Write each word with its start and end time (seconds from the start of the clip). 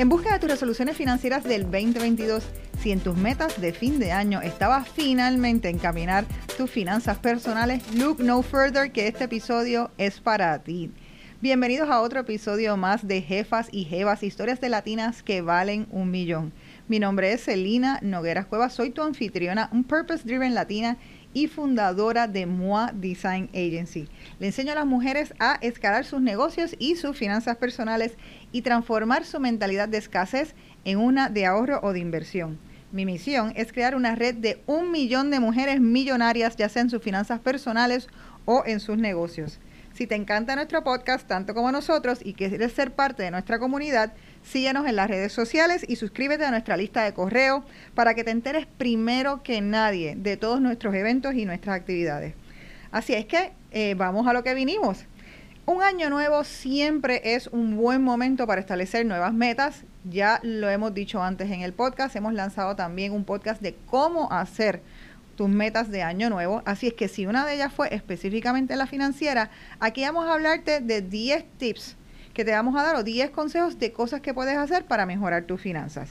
En 0.00 0.08
busca 0.08 0.32
de 0.32 0.38
tus 0.38 0.48
resoluciones 0.48 0.96
financieras 0.96 1.44
del 1.44 1.64
2022, 1.64 2.42
si 2.80 2.90
en 2.90 3.00
tus 3.00 3.18
metas 3.18 3.60
de 3.60 3.74
fin 3.74 3.98
de 3.98 4.12
año 4.12 4.40
estabas 4.40 4.88
finalmente 4.88 5.68
en 5.68 5.78
caminar 5.78 6.24
tus 6.56 6.70
finanzas 6.70 7.18
personales, 7.18 7.82
look 7.94 8.18
no 8.18 8.40
further 8.40 8.92
que 8.92 9.08
este 9.08 9.24
episodio 9.24 9.90
es 9.98 10.18
para 10.18 10.58
ti. 10.62 10.90
Bienvenidos 11.42 11.90
a 11.90 12.00
otro 12.00 12.20
episodio 12.20 12.78
más 12.78 13.06
de 13.06 13.20
Jefas 13.20 13.68
y 13.72 13.84
Jevas, 13.84 14.22
historias 14.22 14.58
de 14.62 14.70
latinas 14.70 15.22
que 15.22 15.42
valen 15.42 15.86
un 15.90 16.10
millón. 16.10 16.54
Mi 16.88 16.98
nombre 16.98 17.34
es 17.34 17.44
Celina 17.44 17.98
Nogueras 18.00 18.46
Cuevas, 18.46 18.72
soy 18.72 18.92
tu 18.92 19.02
anfitriona, 19.02 19.68
un 19.70 19.84
Purpose 19.84 20.24
Driven 20.24 20.54
Latina 20.54 20.96
y 21.32 21.46
fundadora 21.46 22.26
de 22.26 22.46
MOA 22.46 22.92
Design 22.92 23.48
Agency. 23.54 24.08
Le 24.38 24.48
enseño 24.48 24.72
a 24.72 24.76
las 24.76 24.86
mujeres 24.86 25.34
a 25.38 25.58
escalar 25.60 26.04
sus 26.04 26.20
negocios 26.20 26.74
y 26.78 26.96
sus 26.96 27.16
finanzas 27.16 27.56
personales 27.56 28.16
y 28.52 28.62
transformar 28.62 29.24
su 29.24 29.40
mentalidad 29.40 29.88
de 29.88 29.98
escasez 29.98 30.54
en 30.84 30.98
una 30.98 31.28
de 31.28 31.46
ahorro 31.46 31.80
o 31.82 31.92
de 31.92 32.00
inversión. 32.00 32.58
Mi 32.92 33.06
misión 33.06 33.52
es 33.54 33.72
crear 33.72 33.94
una 33.94 34.16
red 34.16 34.34
de 34.34 34.62
un 34.66 34.90
millón 34.90 35.30
de 35.30 35.38
mujeres 35.38 35.80
millonarias, 35.80 36.56
ya 36.56 36.68
sea 36.68 36.82
en 36.82 36.90
sus 36.90 37.02
finanzas 37.02 37.38
personales 37.38 38.08
o 38.46 38.64
en 38.66 38.80
sus 38.80 38.98
negocios. 38.98 39.60
Si 39.92 40.06
te 40.06 40.14
encanta 40.14 40.56
nuestro 40.56 40.82
podcast 40.82 41.26
tanto 41.26 41.54
como 41.54 41.70
nosotros 41.70 42.20
y 42.24 42.34
quieres 42.34 42.72
ser 42.72 42.92
parte 42.92 43.22
de 43.22 43.30
nuestra 43.30 43.58
comunidad, 43.58 44.12
síguenos 44.42 44.86
en 44.86 44.96
las 44.96 45.08
redes 45.08 45.32
sociales 45.32 45.84
y 45.88 45.96
suscríbete 45.96 46.44
a 46.44 46.50
nuestra 46.50 46.76
lista 46.76 47.04
de 47.04 47.14
correo 47.14 47.64
para 47.94 48.14
que 48.14 48.24
te 48.24 48.30
enteres 48.30 48.66
primero 48.66 49.42
que 49.42 49.60
nadie 49.60 50.14
de 50.16 50.36
todos 50.36 50.60
nuestros 50.60 50.94
eventos 50.94 51.34
y 51.34 51.44
nuestras 51.44 51.76
actividades. 51.76 52.34
Así 52.90 53.14
es 53.14 53.26
que 53.26 53.52
eh, 53.70 53.94
vamos 53.96 54.26
a 54.26 54.32
lo 54.32 54.42
que 54.42 54.54
vinimos. 54.54 55.06
Un 55.66 55.82
año 55.82 56.10
nuevo 56.10 56.42
siempre 56.42 57.20
es 57.22 57.46
un 57.46 57.76
buen 57.76 58.02
momento 58.02 58.46
para 58.46 58.60
establecer 58.60 59.06
nuevas 59.06 59.32
metas. 59.32 59.84
Ya 60.04 60.40
lo 60.42 60.68
hemos 60.68 60.92
dicho 60.94 61.22
antes 61.22 61.50
en 61.50 61.60
el 61.60 61.72
podcast. 61.72 62.16
Hemos 62.16 62.34
lanzado 62.34 62.74
también 62.74 63.12
un 63.12 63.24
podcast 63.24 63.62
de 63.62 63.76
cómo 63.86 64.32
hacer 64.32 64.82
tus 65.36 65.48
metas 65.48 65.90
de 65.90 66.02
año 66.02 66.28
nuevo. 66.28 66.62
Así 66.64 66.88
es 66.88 66.94
que 66.94 67.06
si 67.06 67.26
una 67.26 67.46
de 67.46 67.54
ellas 67.54 67.72
fue 67.72 67.94
específicamente 67.94 68.74
la 68.74 68.86
financiera, 68.86 69.50
aquí 69.78 70.02
vamos 70.02 70.26
a 70.26 70.32
hablarte 70.32 70.80
de 70.80 71.02
10 71.02 71.44
tips 71.58 71.96
que 72.34 72.44
te 72.44 72.52
vamos 72.52 72.76
a 72.76 72.82
dar 72.82 72.96
o 72.96 73.02
10 73.02 73.30
consejos 73.30 73.78
de 73.78 73.92
cosas 73.92 74.20
que 74.20 74.34
puedes 74.34 74.56
hacer 74.56 74.84
para 74.84 75.06
mejorar 75.06 75.44
tus 75.44 75.60
finanzas. 75.60 76.10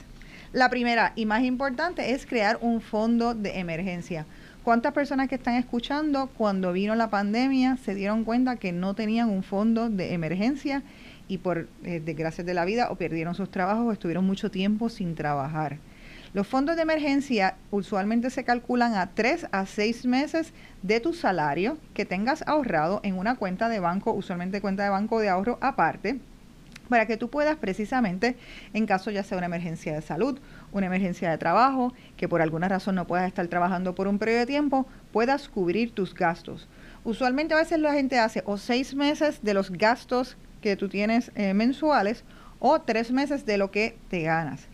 La 0.52 0.68
primera 0.68 1.12
y 1.14 1.26
más 1.26 1.44
importante 1.44 2.12
es 2.12 2.26
crear 2.26 2.58
un 2.60 2.80
fondo 2.80 3.34
de 3.34 3.60
emergencia. 3.60 4.26
¿Cuántas 4.64 4.92
personas 4.92 5.28
que 5.28 5.36
están 5.36 5.54
escuchando 5.54 6.28
cuando 6.36 6.72
vino 6.72 6.94
la 6.94 7.08
pandemia 7.08 7.76
se 7.76 7.94
dieron 7.94 8.24
cuenta 8.24 8.56
que 8.56 8.72
no 8.72 8.94
tenían 8.94 9.30
un 9.30 9.42
fondo 9.42 9.88
de 9.88 10.12
emergencia 10.12 10.82
y 11.28 11.38
por 11.38 11.68
eh, 11.84 12.02
desgracias 12.04 12.46
de 12.46 12.52
la 12.52 12.64
vida 12.64 12.90
o 12.90 12.96
perdieron 12.96 13.34
sus 13.34 13.50
trabajos 13.50 13.86
o 13.86 13.92
estuvieron 13.92 14.26
mucho 14.26 14.50
tiempo 14.50 14.88
sin 14.88 15.14
trabajar? 15.14 15.78
Los 16.32 16.46
fondos 16.46 16.76
de 16.76 16.82
emergencia 16.82 17.56
usualmente 17.72 18.30
se 18.30 18.44
calculan 18.44 18.94
a 18.94 19.10
3 19.14 19.48
a 19.50 19.66
6 19.66 20.06
meses 20.06 20.52
de 20.80 21.00
tu 21.00 21.12
salario 21.12 21.76
que 21.92 22.04
tengas 22.04 22.46
ahorrado 22.46 23.00
en 23.02 23.18
una 23.18 23.34
cuenta 23.34 23.68
de 23.68 23.80
banco, 23.80 24.12
usualmente 24.12 24.60
cuenta 24.60 24.84
de 24.84 24.90
banco 24.90 25.18
de 25.18 25.28
ahorro 25.28 25.58
aparte, 25.60 26.20
para 26.88 27.06
que 27.06 27.16
tú 27.16 27.30
puedas 27.30 27.56
precisamente, 27.56 28.36
en 28.74 28.86
caso 28.86 29.10
ya 29.10 29.24
sea 29.24 29.38
una 29.38 29.46
emergencia 29.46 29.92
de 29.92 30.02
salud, 30.02 30.38
una 30.70 30.86
emergencia 30.86 31.28
de 31.32 31.38
trabajo, 31.38 31.92
que 32.16 32.28
por 32.28 32.42
alguna 32.42 32.68
razón 32.68 32.94
no 32.94 33.08
puedas 33.08 33.26
estar 33.26 33.48
trabajando 33.48 33.96
por 33.96 34.06
un 34.06 34.20
periodo 34.20 34.40
de 34.40 34.46
tiempo, 34.46 34.86
puedas 35.12 35.48
cubrir 35.48 35.90
tus 35.90 36.14
gastos. 36.14 36.68
Usualmente 37.02 37.54
a 37.54 37.58
veces 37.58 37.80
la 37.80 37.92
gente 37.92 38.20
hace 38.20 38.44
o 38.46 38.56
seis 38.56 38.94
meses 38.94 39.42
de 39.42 39.54
los 39.54 39.72
gastos 39.72 40.36
que 40.62 40.76
tú 40.76 40.88
tienes 40.88 41.32
eh, 41.34 41.54
mensuales 41.54 42.22
o 42.60 42.80
tres 42.80 43.10
meses 43.10 43.44
de 43.46 43.58
lo 43.58 43.72
que 43.72 43.98
te 44.08 44.22
ganas. 44.22 44.68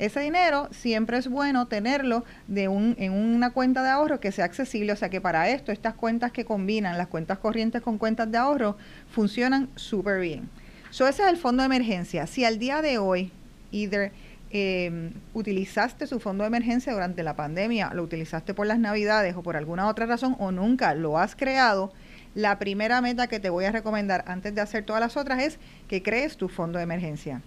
Ese 0.00 0.20
dinero 0.20 0.66
siempre 0.70 1.18
es 1.18 1.28
bueno 1.28 1.66
tenerlo 1.66 2.24
en 2.48 3.12
una 3.12 3.50
cuenta 3.50 3.82
de 3.82 3.90
ahorro 3.90 4.18
que 4.18 4.32
sea 4.32 4.46
accesible, 4.46 4.94
o 4.94 4.96
sea 4.96 5.10
que 5.10 5.20
para 5.20 5.50
esto 5.50 5.72
estas 5.72 5.92
cuentas 5.92 6.32
que 6.32 6.46
combinan 6.46 6.96
las 6.96 7.08
cuentas 7.08 7.36
corrientes 7.36 7.82
con 7.82 7.98
cuentas 7.98 8.32
de 8.32 8.38
ahorro 8.38 8.78
funcionan 9.10 9.68
súper 9.76 10.20
bien. 10.20 10.48
So, 10.88 11.06
ese 11.06 11.24
es 11.24 11.28
el 11.28 11.36
fondo 11.36 11.62
de 11.62 11.66
emergencia. 11.66 12.26
Si 12.26 12.46
al 12.46 12.58
día 12.58 12.80
de 12.80 12.96
hoy, 12.96 13.30
either 13.72 14.10
eh, 14.50 15.12
utilizaste 15.34 16.06
su 16.06 16.18
fondo 16.18 16.44
de 16.44 16.48
emergencia 16.48 16.94
durante 16.94 17.22
la 17.22 17.36
pandemia, 17.36 17.90
lo 17.92 18.02
utilizaste 18.02 18.54
por 18.54 18.66
las 18.66 18.78
navidades 18.78 19.36
o 19.36 19.42
por 19.42 19.54
alguna 19.54 19.86
otra 19.86 20.06
razón 20.06 20.34
o 20.38 20.50
nunca 20.50 20.94
lo 20.94 21.18
has 21.18 21.36
creado, 21.36 21.92
la 22.34 22.58
primera 22.58 23.02
meta 23.02 23.26
que 23.26 23.38
te 23.38 23.50
voy 23.50 23.66
a 23.66 23.70
recomendar 23.70 24.24
antes 24.26 24.54
de 24.54 24.62
hacer 24.62 24.82
todas 24.82 25.00
las 25.00 25.18
otras 25.18 25.42
es 25.42 25.58
que 25.88 26.02
crees 26.02 26.38
tu 26.38 26.48
fondo 26.48 26.78
de 26.78 26.84
emergencia. 26.84 27.42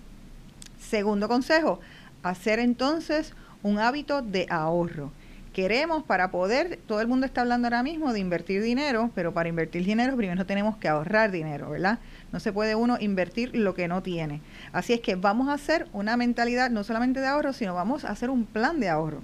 Segundo 0.79 1.27
consejo, 1.27 1.79
hacer 2.23 2.59
entonces 2.59 3.33
un 3.61 3.79
hábito 3.79 4.21
de 4.21 4.47
ahorro 4.49 5.11
queremos 5.53 6.03
para 6.03 6.31
poder, 6.31 6.79
todo 6.87 6.99
el 6.99 7.07
mundo 7.07 7.25
está 7.25 7.41
hablando 7.41 7.67
ahora 7.67 7.83
mismo 7.83 8.11
de 8.11 8.19
invertir 8.19 8.61
dinero, 8.61 9.11
pero 9.15 9.33
para 9.33 9.47
invertir 9.47 9.85
dinero 9.85 10.17
primero 10.17 10.45
tenemos 10.45 10.75
que 10.77 10.89
ahorrar 10.89 11.31
dinero, 11.31 11.69
¿verdad? 11.69 11.99
No 12.31 12.39
se 12.39 12.51
puede 12.51 12.75
uno 12.75 12.97
invertir 12.99 13.55
lo 13.55 13.75
que 13.75 13.87
no 13.87 14.01
tiene. 14.01 14.41
Así 14.73 14.93
es 14.93 14.99
que 14.99 15.15
vamos 15.15 15.47
a 15.47 15.53
hacer 15.53 15.87
una 15.93 16.17
mentalidad 16.17 16.71
no 16.71 16.83
solamente 16.83 17.19
de 17.21 17.27
ahorro, 17.27 17.53
sino 17.53 17.75
vamos 17.75 18.03
a 18.03 18.09
hacer 18.09 18.29
un 18.29 18.45
plan 18.45 18.79
de 18.79 18.89
ahorro. 18.89 19.21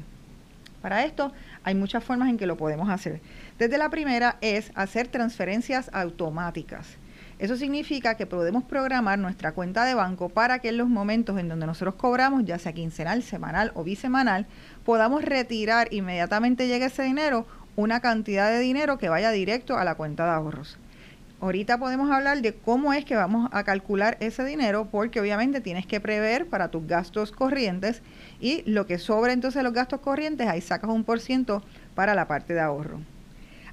Para 0.82 1.04
esto 1.04 1.34
hay 1.64 1.76
muchas 1.76 2.04
formas 2.04 2.30
en 2.30 2.38
que 2.38 2.46
lo 2.46 2.56
podemos 2.56 2.90
hacer. 2.90 3.20
Desde 3.58 3.78
la 3.78 3.90
primera 3.90 4.38
es 4.40 4.72
hacer 4.76 5.08
transferencias 5.08 5.90
automáticas. 5.92 6.88
Eso 7.40 7.56
significa 7.56 8.16
que 8.16 8.26
podemos 8.26 8.66
programar 8.66 9.18
nuestra 9.18 9.54
cuenta 9.54 9.86
de 9.86 9.94
banco 9.94 10.28
para 10.28 10.60
que 10.60 10.70
en 10.70 10.78
los 10.78 10.90
momentos 10.90 11.40
en 11.40 11.48
donde 11.48 11.66
nosotros 11.66 11.96
cobramos, 11.96 12.44
ya 12.44 12.60
sea 12.60 12.74
quincenal, 12.74 13.24
semanal 13.24 13.72
o 13.76 13.86
bisemanal, 13.86 14.46
podamos 14.84 15.24
retirar 15.24 15.88
inmediatamente 15.92 16.68
llegue 16.68 16.86
ese 16.86 17.04
dinero, 17.04 17.48
una 17.78 18.02
cantidad 18.02 18.52
de 18.52 18.60
dinero 18.60 18.98
que 18.98 19.08
vaya 19.08 19.32
directo 19.32 19.78
a 19.78 19.86
la 19.86 19.96
cuenta 19.96 20.26
de 20.26 20.32
ahorros. 20.32 20.78
Ahorita 21.40 21.78
podemos 21.78 22.12
hablar 22.12 22.42
de 22.42 22.54
cómo 22.56 22.92
es 22.92 23.06
que 23.06 23.16
vamos 23.16 23.50
a 23.54 23.64
calcular 23.64 24.18
ese 24.20 24.44
dinero, 24.44 24.90
porque 24.92 25.22
obviamente 25.22 25.62
tienes 25.62 25.86
que 25.86 26.02
prever 26.02 26.48
para 26.48 26.68
tus 26.68 26.86
gastos 26.86 27.32
corrientes 27.32 28.02
y 28.42 28.70
lo 28.70 28.86
que 28.86 28.98
sobra 28.98 29.32
entonces 29.32 29.64
los 29.64 29.72
gastos 29.72 30.02
corrientes, 30.02 30.50
ahí 30.50 30.60
sacas 30.60 30.90
un 30.90 31.06
por 31.06 31.22
ciento 31.22 31.64
para 31.96 32.14
la 32.16 32.28
parte 32.28 32.54
de 32.54 32.60
ahorro. 32.60 33.00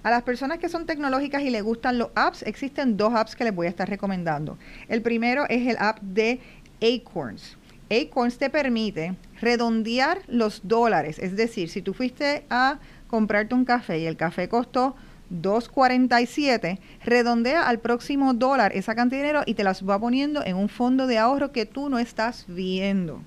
A 0.06 0.11
las 0.11 0.22
personas 0.22 0.59
que 0.59 0.69
son 0.69 0.87
tecnológicas 0.87 1.43
y 1.43 1.50
les 1.50 1.65
gustan 1.65 1.99
los 1.99 2.11
apps, 2.15 2.44
existen 2.44 2.97
dos 2.97 3.12
apps 3.12 3.34
que 3.34 3.43
les 3.43 3.53
voy 3.53 3.67
a 3.67 3.71
estar 3.71 3.89
recomendando. 3.89 4.56
El 4.87 5.03
primero 5.03 5.47
es 5.49 5.67
el 5.67 5.77
app 5.81 6.00
de 6.00 6.39
Acorns. 6.81 7.56
Acorns 7.91 8.39
te 8.39 8.49
permite 8.49 9.17
redondear 9.41 10.21
los 10.28 10.61
dólares, 10.62 11.19
es 11.19 11.34
decir, 11.34 11.71
si 11.71 11.83
tú 11.83 11.93
fuiste 11.93 12.44
a 12.50 12.78
comprarte 13.09 13.56
un 13.56 13.65
café 13.65 13.99
y 13.99 14.06
el 14.06 14.17
café 14.17 14.49
costó 14.49 14.94
2.47, 15.33 16.78
redondea 17.05 17.67
al 17.67 17.81
próximo 17.81 18.33
dólar 18.33 18.77
esa 18.77 18.94
cantidad 18.94 19.23
de 19.23 19.27
dinero 19.27 19.43
y 19.44 19.55
te 19.55 19.65
las 19.65 19.84
va 19.84 19.99
poniendo 19.99 20.44
en 20.44 20.55
un 20.55 20.69
fondo 20.69 21.09
de 21.09 21.19
ahorro 21.19 21.50
que 21.50 21.67
tú 21.67 21.88
no 21.88 21.99
estás 21.99 22.44
viendo 22.47 23.23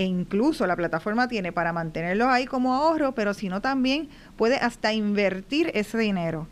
e 0.00 0.04
incluso 0.04 0.66
la 0.66 0.76
plataforma 0.76 1.28
tiene 1.28 1.52
para 1.52 1.74
mantenerlos 1.74 2.28
ahí 2.28 2.46
como 2.46 2.72
ahorro, 2.72 3.14
pero 3.14 3.34
si 3.34 3.50
no 3.50 3.60
también 3.60 4.08
puede 4.38 4.56
hasta 4.56 4.94
invertir 4.94 5.70
ese 5.74 5.98
dinero. 5.98 6.48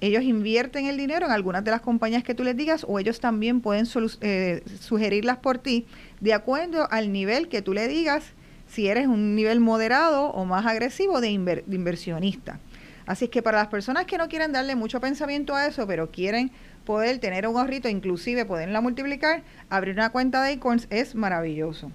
Ellos 0.00 0.22
invierten 0.22 0.86
el 0.86 0.96
dinero 0.96 1.26
en 1.26 1.32
algunas 1.32 1.64
de 1.64 1.72
las 1.72 1.80
compañías 1.80 2.22
que 2.22 2.36
tú 2.36 2.44
les 2.44 2.56
digas 2.56 2.86
o 2.88 3.00
ellos 3.00 3.18
también 3.18 3.60
pueden 3.60 3.88
eh, 4.20 4.62
sugerirlas 4.78 5.38
por 5.38 5.58
ti 5.58 5.86
de 6.20 6.34
acuerdo 6.34 6.86
al 6.88 7.10
nivel 7.10 7.48
que 7.48 7.62
tú 7.62 7.72
le 7.72 7.88
digas 7.88 8.26
si 8.68 8.86
eres 8.86 9.08
un 9.08 9.34
nivel 9.34 9.58
moderado 9.58 10.26
o 10.26 10.44
más 10.44 10.64
agresivo 10.64 11.20
de, 11.20 11.30
de 11.66 11.74
inversionista. 11.74 12.60
Así 13.06 13.24
es 13.24 13.30
que 13.32 13.42
para 13.42 13.58
las 13.58 13.68
personas 13.68 14.04
que 14.04 14.18
no 14.18 14.28
quieren 14.28 14.52
darle 14.52 14.76
mucho 14.76 15.00
pensamiento 15.00 15.56
a 15.56 15.66
eso, 15.66 15.84
pero 15.88 16.12
quieren 16.12 16.52
poder 16.84 17.18
tener 17.18 17.48
un 17.48 17.56
ahorrito, 17.56 17.88
inclusive 17.88 18.44
poderla 18.44 18.80
multiplicar, 18.80 19.42
abrir 19.68 19.94
una 19.94 20.10
cuenta 20.10 20.44
de 20.44 20.52
Acorns 20.52 20.86
es 20.90 21.16
maravilloso. 21.16 21.90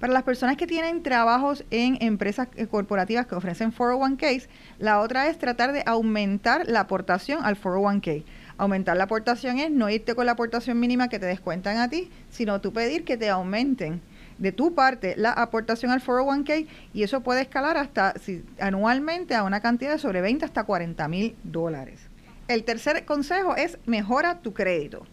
Para 0.00 0.14
las 0.14 0.22
personas 0.22 0.56
que 0.56 0.66
tienen 0.66 1.02
trabajos 1.02 1.62
en 1.70 1.98
empresas 2.00 2.48
eh, 2.56 2.66
corporativas 2.66 3.26
que 3.26 3.34
ofrecen 3.34 3.70
401ks, 3.70 4.48
la 4.78 4.98
otra 4.98 5.28
es 5.28 5.38
tratar 5.38 5.72
de 5.72 5.82
aumentar 5.84 6.66
la 6.66 6.80
aportación 6.80 7.44
al 7.44 7.60
401k. 7.60 8.24
Aumentar 8.56 8.96
la 8.96 9.04
aportación 9.04 9.58
es 9.58 9.70
no 9.70 9.90
irte 9.90 10.14
con 10.14 10.24
la 10.24 10.32
aportación 10.32 10.80
mínima 10.80 11.08
que 11.08 11.18
te 11.18 11.26
descuentan 11.26 11.76
a 11.76 11.90
ti, 11.90 12.10
sino 12.30 12.62
tú 12.62 12.72
pedir 12.72 13.04
que 13.04 13.18
te 13.18 13.28
aumenten 13.28 14.00
de 14.38 14.52
tu 14.52 14.74
parte 14.74 15.16
la 15.18 15.32
aportación 15.32 15.92
al 15.92 16.02
401k 16.02 16.66
y 16.94 17.02
eso 17.02 17.20
puede 17.20 17.42
escalar 17.42 17.76
hasta 17.76 18.14
anualmente 18.58 19.34
a 19.34 19.44
una 19.44 19.60
cantidad 19.60 19.92
de 19.92 19.98
sobre 19.98 20.22
20 20.22 20.46
hasta 20.46 20.64
40 20.64 21.08
mil 21.08 21.36
dólares. 21.44 22.00
El 22.48 22.64
tercer 22.64 23.04
consejo 23.04 23.54
es 23.54 23.78
mejora 23.84 24.40
tu 24.40 24.54
crédito. 24.54 25.06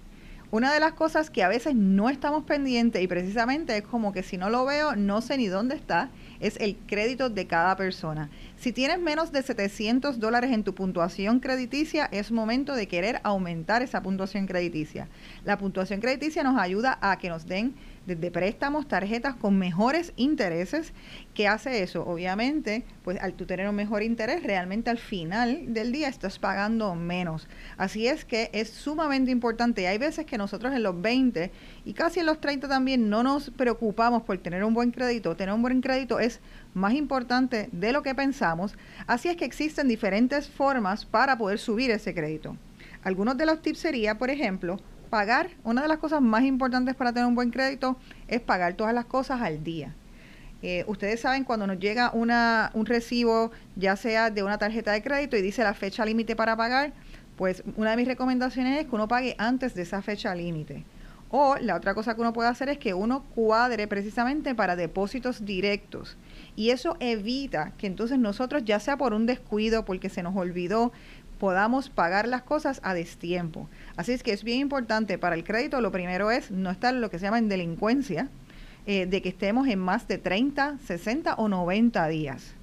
Una 0.50 0.74
de 0.74 0.80
las 0.80 0.94
cosas 0.94 1.30
que 1.30 1.44
a 1.44 1.50
veces 1.50 1.76
no 1.76 2.10
estamos 2.10 2.46
pendientes 2.46 3.02
y 3.02 3.08
precisamente 3.10 3.76
es 3.76 3.84
como 3.84 4.14
que 4.14 4.24
si 4.24 4.38
no 4.38 4.50
lo 4.50 4.64
veo 4.64 4.96
no 4.96 5.20
sé 5.20 5.38
ni 5.38 5.48
dónde 5.48 5.76
está, 5.76 6.10
es 6.40 6.56
el 6.62 6.78
crédito 6.78 7.30
de 7.30 7.48
cada 7.48 7.76
persona. 7.76 8.30
Si 8.56 8.72
tienes 8.72 8.98
menos 8.98 9.34
de 9.34 9.44
700 9.44 10.22
dólares 10.22 10.54
en 10.54 10.64
tu 10.64 10.74
puntuación 10.74 11.42
crediticia, 11.42 12.06
es 12.14 12.32
momento 12.32 12.76
de 12.76 12.88
querer 12.88 13.20
aumentar 13.24 13.82
esa 13.82 14.02
puntuación 14.02 14.48
crediticia. 14.48 15.10
La 15.44 15.58
puntuación 15.58 16.00
crediticia 16.00 16.44
nos 16.44 16.58
ayuda 16.58 16.98
a 17.02 17.18
que 17.18 17.28
nos 17.28 17.46
den 17.46 17.76
desde 18.08 18.32
préstamos, 18.32 18.88
tarjetas 18.88 19.36
con 19.36 19.60
mejores 19.60 20.14
intereses. 20.16 20.94
¿Qué 21.34 21.48
hace 21.48 21.84
eso? 21.84 22.06
Obviamente, 22.08 22.86
pues 23.04 23.20
al 23.22 23.34
tú 23.34 23.46
tener 23.46 23.68
un 23.68 23.76
mejor 23.76 24.02
interés, 24.02 24.44
realmente 24.44 24.90
al 24.90 24.98
final 24.98 25.74
del 25.74 25.92
día 25.92 26.08
estás 26.08 26.40
pagando 26.40 26.96
menos. 26.96 27.50
Así 27.78 28.08
es 28.08 28.24
que 28.24 28.50
es 28.54 28.70
sumamente 28.70 29.30
importante. 29.30 29.88
Hay 29.88 29.98
veces 29.98 30.26
que 30.26 30.38
nosotros 30.38 30.74
en 30.74 30.84
los 30.84 31.00
20 31.02 31.52
y 31.84 31.94
casi 31.94 32.22
en 32.22 32.28
los 32.28 32.40
30 32.40 32.70
también 32.70 33.10
no 33.10 33.24
nos 33.24 33.50
preocupamos 33.52 34.24
por 34.24 34.38
tener 34.38 34.64
un 34.64 34.74
buen 34.74 34.92
crédito. 34.92 35.36
Tener 35.36 35.54
un 35.54 35.62
buen 35.62 35.82
crédito 35.82 36.20
es 36.20 36.40
más 36.74 36.94
importante 36.94 37.68
de 37.74 37.92
lo 37.92 38.04
que 38.04 38.16
pensamos. 38.16 38.74
Así 39.06 39.28
es 39.28 39.36
que 39.36 39.44
existen 39.44 39.90
diferentes 39.90 40.48
formas 40.48 41.06
para 41.06 41.38
poder 41.38 41.60
subir 41.60 41.92
ese 41.92 42.14
crédito. 42.14 42.56
Algunos 43.04 43.38
de 43.38 43.46
los 43.46 43.62
tips 43.62 43.80
sería, 43.80 44.18
por 44.18 44.30
ejemplo, 44.30 44.80
pagar, 45.08 45.50
una 45.64 45.82
de 45.82 45.88
las 45.88 45.98
cosas 45.98 46.22
más 46.22 46.44
importantes 46.44 46.96
para 46.96 47.12
tener 47.12 47.28
un 47.28 47.36
buen 47.36 47.52
crédito 47.52 47.98
es 48.28 48.42
pagar 48.42 48.74
todas 48.76 48.94
las 48.94 49.06
cosas 49.06 49.42
al 49.42 49.64
día. 49.64 49.96
Eh, 50.62 50.84
ustedes 50.88 51.22
saben 51.22 51.44
cuando 51.44 51.68
nos 51.68 51.80
llega 51.80 52.12
una, 52.14 52.72
un 52.74 52.86
recibo, 52.86 53.52
ya 53.76 53.96
sea 53.96 54.32
de 54.32 54.44
una 54.44 54.58
tarjeta 54.58 54.92
de 54.92 55.04
crédito 55.04 55.38
y 55.38 55.42
dice 55.42 55.64
la 55.64 55.74
fecha 55.74 56.04
límite 56.06 56.36
para 56.36 56.56
pagar, 56.56 56.94
pues 57.36 57.64
una 57.76 57.92
de 57.92 57.98
mis 57.98 58.08
recomendaciones 58.08 58.80
es 58.80 58.88
que 58.88 58.96
uno 58.96 59.08
pague 59.08 59.36
antes 59.38 59.76
de 59.76 59.84
esa 59.84 60.02
fecha 60.02 60.34
límite. 60.34 60.84
O 61.30 61.58
la 61.60 61.76
otra 61.76 61.94
cosa 61.94 62.16
que 62.16 62.22
uno 62.22 62.32
puede 62.32 62.50
hacer 62.50 62.70
es 62.70 62.78
que 62.78 62.94
uno 62.94 63.24
cuadre 63.36 63.88
precisamente 63.88 64.56
para 64.56 64.76
depósitos 64.76 65.46
directos. 65.46 66.16
Y 66.56 66.70
eso 66.70 66.96
evita 67.00 67.74
que 67.78 67.86
entonces 67.86 68.18
nosotros, 68.18 68.64
ya 68.66 68.80
sea 68.80 68.98
por 68.98 69.14
un 69.14 69.26
descuido, 69.26 69.84
porque 69.84 70.10
se 70.10 70.24
nos 70.24 70.36
olvidó, 70.36 70.94
podamos 71.40 71.90
pagar 71.90 72.28
las 72.28 72.44
cosas 72.44 72.80
a 72.84 72.94
destiempo. 72.94 73.70
Así 73.96 74.12
es 74.12 74.24
que 74.24 74.34
es 74.34 74.44
bien 74.44 74.60
importante 74.60 75.18
para 75.18 75.36
el 75.36 75.44
crédito, 75.44 75.82
lo 75.82 75.92
primero 75.92 76.32
es 76.32 76.52
no 76.52 76.70
estar 76.70 76.94
en 76.94 77.02
lo 77.02 77.10
que 77.10 77.20
se 77.20 77.26
llama 77.26 77.40
en 77.40 77.50
delincuencia, 77.50 78.30
eh, 78.86 79.06
de 79.06 79.22
que 79.22 79.30
estemos 79.30 79.68
en 79.68 79.80
más 79.80 80.08
de 80.08 80.18
30, 80.18 80.78
60 80.86 81.36
o 81.36 81.50
90 81.50 82.08
días. 82.08 82.54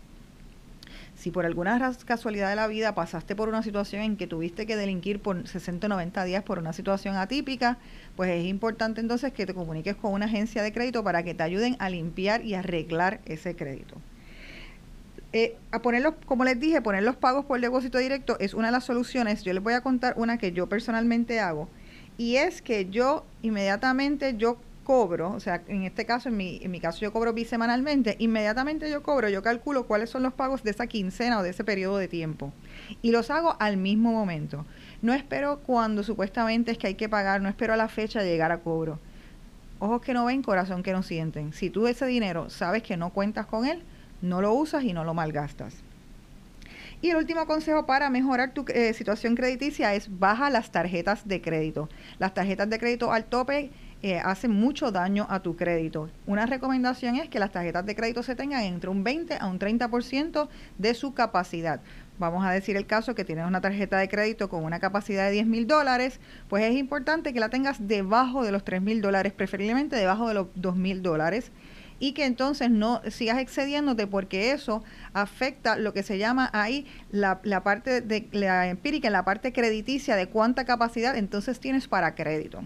Si 1.15 1.31
por 1.31 1.47
alguna 1.47 1.93
casualidad 2.05 2.51
de 2.51 2.57
la 2.57 2.67
vida 2.67 2.95
pasaste 2.95 3.37
por 3.37 3.49
una 3.49 3.63
situación 3.63 4.03
en 4.03 4.17
que 4.17 4.27
tuviste 4.27 4.67
que 4.67 4.77
delinquir 4.77 5.21
por 5.21 5.47
60 5.47 5.87
o 5.87 5.91
90 5.91 6.25
días 6.25 6.43
por 6.43 6.59
una 6.59 6.73
situación 6.73 7.17
atípica, 7.17 7.79
pues 8.17 8.31
es 8.31 8.45
importante 8.47 9.01
entonces 9.01 9.33
que 9.33 9.47
te 9.47 9.55
comuniques 9.55 9.97
con 9.97 10.13
una 10.13 10.27
agencia 10.27 10.63
de 10.63 10.73
crédito 10.73 11.05
para 11.05 11.23
que 11.23 11.35
te 11.35 11.43
ayuden 11.43 11.77
a 11.79 11.89
limpiar 11.89 12.45
y 12.45 12.55
arreglar 12.55 13.21
ese 13.27 13.55
crédito. 13.55 13.97
Eh, 15.37 15.57
a 15.73 15.83
ponerlos, 15.83 16.15
como 16.27 16.45
les 16.45 16.61
dije, 16.61 16.81
poner 16.81 17.03
los 17.03 17.17
pagos 17.17 17.45
por 17.45 17.61
depósito 17.61 17.99
directo 17.99 18.37
es 18.39 18.55
una 18.55 18.69
de 18.69 18.73
las 18.73 18.85
soluciones. 18.85 19.43
Yo 19.43 19.53
les 19.53 19.61
voy 19.61 19.75
a 19.75 19.81
contar 19.81 20.15
una 20.17 20.39
que 20.39 20.53
yo 20.53 20.69
personalmente 20.69 21.41
hago 21.41 21.69
y 22.17 22.37
es 22.37 22.63
que 22.63 22.89
yo 22.89 23.27
inmediatamente 23.43 24.37
yo 24.37 24.59
cobro, 24.85 25.33
o 25.33 25.41
sea, 25.41 25.61
en 25.67 25.83
este 25.83 26.07
caso, 26.07 26.29
en 26.29 26.37
mi, 26.37 26.61
en 26.63 26.71
mi 26.71 26.79
caso 26.79 27.01
yo 27.01 27.13
cobro 27.13 27.33
bisemanalmente, 27.33 28.15
inmediatamente 28.21 28.89
yo 28.89 29.03
cobro, 29.03 29.29
yo 29.29 29.43
calculo 29.43 29.89
cuáles 29.89 30.09
son 30.09 30.23
los 30.23 30.33
pagos 30.33 30.63
de 30.63 30.71
esa 30.71 30.87
quincena 30.87 31.41
o 31.41 31.43
de 31.43 31.51
ese 31.51 31.65
periodo 31.65 31.97
de 31.97 32.07
tiempo 32.07 32.53
y 33.03 33.11
los 33.11 33.29
hago 33.33 33.57
al 33.59 33.77
mismo 33.77 34.13
momento. 34.13 34.65
No 35.03 35.15
espero 35.15 35.59
cuando 35.67 36.05
supuestamente 36.05 36.71
es 36.71 36.79
que 36.79 36.87
hay 36.87 36.95
que 36.95 37.09
pagar, 37.09 37.41
no 37.41 37.49
espero 37.49 37.73
a 37.73 37.77
la 37.77 37.89
fecha 37.89 38.21
de 38.21 38.31
llegar 38.31 38.53
a 38.53 38.59
cobro. 38.59 39.01
Ojos 39.81 40.01
que 40.01 40.15
no 40.15 40.27
ven, 40.27 40.43
corazón 40.43 40.85
que 40.85 40.93
no 40.93 41.03
sienten. 41.03 41.53
Si 41.53 41.71
tú 41.71 41.89
ese 41.89 42.07
dinero 42.07 42.51
sabes 42.51 42.85
que 42.85 42.97
no 42.97 43.11
cuentas 43.11 43.47
con 43.47 43.67
él, 43.67 43.83
no 44.25 44.41
lo 44.41 44.53
usas 44.55 44.85
y 44.85 44.93
no 44.93 45.05
lo 45.05 45.15
malgastas. 45.15 45.75
Y 47.03 47.11
el 47.11 47.17
último 47.17 47.47
consejo 47.47 47.85
para 47.85 48.09
mejorar 48.09 48.55
tu 48.55 48.65
eh, 48.69 48.95
situación 48.95 49.35
crediticia 49.35 49.95
es 49.95 50.19
baja 50.19 50.49
las 50.49 50.73
tarjetas 50.73 51.29
de 51.29 51.43
crédito. 51.43 51.91
Las 52.19 52.33
tarjetas 52.33 52.71
de 52.71 52.79
crédito 52.79 53.13
al 53.13 53.27
tope 53.27 53.71
eh, 54.03 54.19
hacen 54.19 54.53
mucho 54.53 54.91
daño 54.91 55.27
a 55.29 55.41
tu 55.41 55.55
crédito. 55.55 56.09
Una 56.27 56.47
recomendación 56.47 57.17
es 57.17 57.29
que 57.29 57.39
las 57.39 57.53
tarjetas 57.53 57.85
de 57.85 57.95
crédito 57.95 58.23
se 58.23 58.35
tengan 58.35 58.63
entre 58.63 58.89
un 58.89 59.05
20 59.05 59.37
a 59.39 59.47
un 59.47 59.59
30% 59.59 60.49
de 60.79 60.95
su 60.95 61.13
capacidad. 61.13 61.81
Vamos 62.19 62.47
a 62.47 62.53
decir 62.53 62.77
el 62.77 62.87
caso 62.87 63.15
que 63.15 63.25
tienes 63.25 63.47
una 63.47 63.61
tarjeta 63.61 63.99
de 63.99 64.09
crédito 64.09 64.49
con 64.49 64.65
una 64.65 64.79
capacidad 64.79 65.27
de 65.27 65.33
10 65.33 65.47
mil 65.47 65.67
dólares, 65.67 66.21
pues 66.49 66.65
es 66.65 66.75
importante 66.77 67.35
que 67.35 67.41
la 67.41 67.51
tengas 67.51 67.87
debajo 67.87 68.45
de 68.45 68.53
los 68.53 68.65
3 68.65 68.81
mil 68.81 69.03
dólares, 69.03 69.33
preferiblemente 69.33 69.97
debajo 69.97 70.29
de 70.29 70.35
los 70.35 70.47
2 70.55 70.77
mil 70.77 71.03
dólares 71.03 71.51
y 71.99 72.13
que 72.13 72.25
entonces 72.25 72.71
no 72.71 73.01
sigas 73.11 73.39
excediéndote 73.39 74.07
porque 74.07 74.53
eso 74.53 74.83
afecta 75.13 75.77
lo 75.77 75.93
que 75.93 76.03
se 76.03 76.19
llama 76.19 76.51
ahí 76.53 76.87
la, 77.11 77.41
la 77.45 77.63
parte 77.63 78.01
de 78.01 78.29
la 78.33 78.69
empírica, 78.69 79.11
la 79.11 79.25
parte 79.25 79.53
crediticia 79.53 80.17
de 80.17 80.29
cuánta 80.29 80.65
capacidad 80.65 81.17
entonces 81.17 81.61
tienes 81.61 81.89
para 81.89 82.15
crédito. 82.15 82.63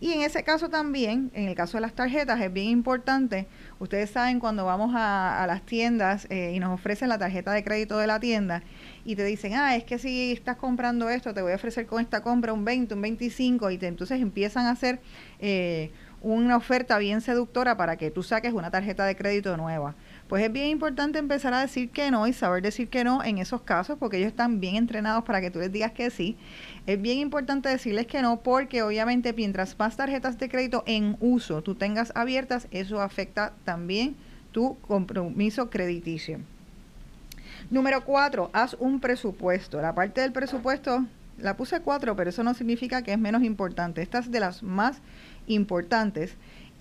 Y 0.00 0.12
en 0.12 0.22
ese 0.22 0.42
caso 0.44 0.70
también, 0.70 1.30
en 1.34 1.48
el 1.48 1.54
caso 1.54 1.76
de 1.76 1.82
las 1.82 1.92
tarjetas, 1.92 2.40
es 2.40 2.50
bien 2.50 2.68
importante, 2.68 3.46
ustedes 3.78 4.08
saben 4.08 4.40
cuando 4.40 4.64
vamos 4.64 4.92
a, 4.94 5.44
las 5.46 5.62
tiendas 5.62 6.26
eh, 6.30 6.52
y 6.54 6.58
nos 6.58 6.72
ofrecen 6.72 7.10
la 7.10 7.18
tarjeta 7.18 7.52
de 7.52 7.62
crédito 7.62 7.98
de 7.98 8.06
la 8.06 8.18
tienda 8.18 8.62
y 9.04 9.14
te 9.14 9.24
dicen, 9.24 9.54
ah, 9.54 9.76
es 9.76 9.84
que 9.84 9.98
si 9.98 10.32
estás 10.32 10.56
comprando 10.56 11.10
esto, 11.10 11.34
te 11.34 11.42
voy 11.42 11.52
a 11.52 11.56
ofrecer 11.56 11.86
con 11.86 12.00
esta 12.00 12.22
compra 12.22 12.54
un 12.54 12.64
20, 12.64 12.94
un 12.94 13.02
25 13.02 13.70
y 13.70 13.78
entonces 13.82 14.20
empiezan 14.20 14.66
a 14.66 14.70
hacer... 14.70 15.00
Eh, 15.38 15.90
una 16.22 16.56
oferta 16.56 16.98
bien 16.98 17.20
seductora 17.20 17.76
para 17.76 17.96
que 17.96 18.10
tú 18.10 18.22
saques 18.22 18.52
una 18.52 18.70
tarjeta 18.70 19.04
de 19.04 19.16
crédito 19.16 19.56
nueva. 19.56 19.94
Pues 20.28 20.44
es 20.44 20.52
bien 20.52 20.68
importante 20.68 21.18
empezar 21.18 21.54
a 21.54 21.60
decir 21.60 21.90
que 21.90 22.10
no 22.10 22.26
y 22.26 22.32
saber 22.32 22.62
decir 22.62 22.88
que 22.88 23.04
no 23.04 23.24
en 23.24 23.38
esos 23.38 23.62
casos 23.62 23.96
porque 23.98 24.18
ellos 24.18 24.28
están 24.28 24.60
bien 24.60 24.76
entrenados 24.76 25.24
para 25.24 25.40
que 25.40 25.50
tú 25.50 25.58
les 25.58 25.72
digas 25.72 25.92
que 25.92 26.10
sí. 26.10 26.36
Es 26.86 27.00
bien 27.00 27.18
importante 27.18 27.68
decirles 27.68 28.06
que 28.06 28.22
no 28.22 28.40
porque 28.40 28.82
obviamente 28.82 29.32
mientras 29.32 29.78
más 29.78 29.96
tarjetas 29.96 30.38
de 30.38 30.48
crédito 30.48 30.84
en 30.86 31.16
uso 31.20 31.62
tú 31.62 31.74
tengas 31.74 32.12
abiertas, 32.14 32.68
eso 32.70 33.00
afecta 33.00 33.54
también 33.64 34.14
tu 34.52 34.78
compromiso 34.80 35.70
crediticio. 35.70 36.40
Número 37.70 38.04
cuatro, 38.04 38.50
haz 38.52 38.74
un 38.78 39.00
presupuesto. 39.00 39.80
La 39.80 39.94
parte 39.94 40.20
del 40.20 40.32
presupuesto 40.32 41.06
la 41.38 41.56
puse 41.56 41.80
cuatro, 41.80 42.16
pero 42.16 42.30
eso 42.30 42.42
no 42.42 42.54
significa 42.54 43.02
que 43.02 43.12
es 43.12 43.18
menos 43.18 43.42
importante. 43.42 44.02
Esta 44.02 44.18
es 44.18 44.30
de 44.30 44.40
las 44.40 44.62
más 44.62 44.96
importantes. 44.96 45.10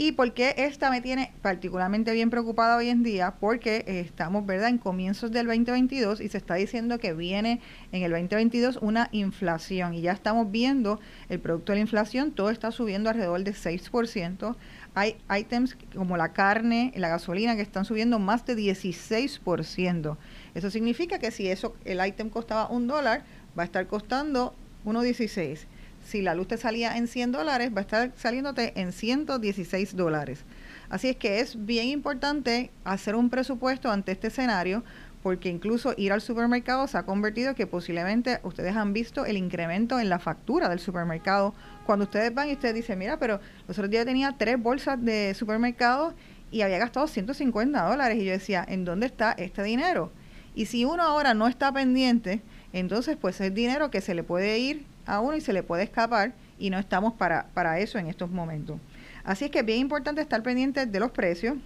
¿Y 0.02 0.14
por 0.14 0.34
qué 0.34 0.56
esta 0.56 0.90
me 0.90 1.02
tiene 1.02 1.34
particularmente 1.42 2.14
bien 2.14 2.30
preocupada 2.30 2.78
hoy 2.78 2.88
en 2.88 3.04
día? 3.04 3.34
Porque 3.38 3.84
estamos, 3.86 4.46
¿verdad?, 4.46 4.70
en 4.70 4.78
comienzos 4.78 5.30
del 5.34 5.48
2022 5.48 6.22
y 6.22 6.30
se 6.30 6.38
está 6.38 6.56
diciendo 6.56 7.00
que 7.00 7.14
viene 7.14 7.60
en 7.92 8.04
el 8.04 8.12
2022 8.12 8.80
una 8.82 9.10
inflación 9.12 9.94
y 9.94 10.00
ya 10.00 10.14
estamos 10.14 10.52
viendo 10.52 11.02
el 11.28 11.42
producto 11.42 11.74
de 11.74 11.80
la 11.80 11.82
inflación, 11.82 12.32
todo 12.32 12.50
está 12.50 12.72
subiendo 12.72 13.10
alrededor 13.10 13.44
de 13.44 13.52
6%. 13.54 14.56
Hay 14.96 15.18
ítems 15.38 15.76
como 15.94 16.16
la 16.16 16.32
carne, 16.32 16.94
la 16.96 17.10
gasolina 17.10 17.58
que 17.58 17.62
están 17.62 17.84
subiendo 17.84 18.20
más 18.20 18.46
de 18.46 18.56
16%. 18.56 20.18
Eso 20.56 20.72
significa 20.72 21.20
que 21.20 21.32
si 21.32 21.50
eso 21.50 21.76
el 21.84 22.00
ítem 22.08 22.30
costaba 22.30 22.70
un 22.70 22.88
dólar, 22.88 23.26
va 23.58 23.64
a 23.64 23.66
estar 23.66 23.86
costando 23.88 24.56
1.16 24.86 25.66
si 26.10 26.24
la 26.24 26.34
luz 26.34 26.48
te 26.48 26.58
salía 26.58 26.98
en 26.98 27.08
100 27.08 27.32
dólares, 27.32 27.72
va 27.72 27.80
a 27.80 27.82
estar 27.82 28.12
saliéndote 28.16 28.74
en 28.80 28.92
116 28.94 29.96
dólares. 29.96 30.44
Así 30.90 31.08
es 31.08 31.16
que 31.16 31.40
es 31.40 31.66
bien 31.68 31.88
importante 31.88 32.72
hacer 32.84 33.16
un 33.16 33.30
presupuesto 33.30 33.92
ante 33.92 34.12
este 34.12 34.28
escenario, 34.28 34.84
porque 35.22 35.50
incluso 35.50 35.94
ir 35.98 36.12
al 36.12 36.22
supermercado 36.22 36.88
se 36.88 36.98
ha 36.98 37.04
convertido 37.04 37.54
que 37.54 37.68
posiblemente 37.68 38.40
ustedes 38.42 38.76
han 38.76 38.92
visto 38.92 39.24
el 39.26 39.38
incremento 39.38 40.00
en 40.00 40.10
la 40.10 40.18
factura 40.18 40.68
del 40.68 40.80
supermercado. 40.80 41.54
Cuando 41.86 42.06
ustedes 42.06 42.34
van 42.34 42.50
y 42.50 42.54
ustedes 42.54 42.74
dicen, 42.74 42.98
mira, 42.98 43.20
pero 43.20 43.40
los 43.68 43.78
otros 43.78 43.92
días 43.92 44.06
tenía 44.06 44.34
tres 44.36 44.60
bolsas 44.60 45.00
de 45.04 45.36
supermercado 45.36 46.16
y 46.50 46.62
había 46.62 46.80
gastado 46.80 47.06
150 47.06 47.84
dólares. 47.84 48.18
Y 48.18 48.26
yo 48.26 48.32
decía, 48.32 48.66
¿en 48.68 48.84
dónde 48.84 49.06
está 49.06 49.34
este 49.34 49.62
dinero? 49.62 50.12
Y 50.56 50.66
si 50.66 50.86
uno 50.86 51.04
ahora 51.04 51.36
no 51.36 51.48
está 51.48 51.72
pendiente, 51.72 52.42
entonces 52.74 53.16
pues 53.16 53.40
es 53.42 53.54
dinero 53.54 53.92
que 53.92 54.02
se 54.02 54.16
le 54.16 54.24
puede 54.24 54.58
ir 54.58 54.86
a 55.10 55.20
uno 55.20 55.36
y 55.36 55.42
se 55.42 55.54
le 55.54 55.64
puede 55.64 55.84
escapar 55.84 56.34
y 56.58 56.70
no 56.70 56.78
estamos 56.78 57.14
para, 57.14 57.48
para 57.54 57.80
eso 57.80 57.98
en 57.98 58.08
estos 58.08 58.30
momentos. 58.30 58.80
Así 59.24 59.46
es 59.46 59.52
que 59.52 59.60
es 59.60 59.66
bien 59.66 59.80
importante 59.80 60.22
estar 60.22 60.42
pendiente 60.44 60.86
de 60.86 61.00
los 61.00 61.12
precios. 61.12 61.58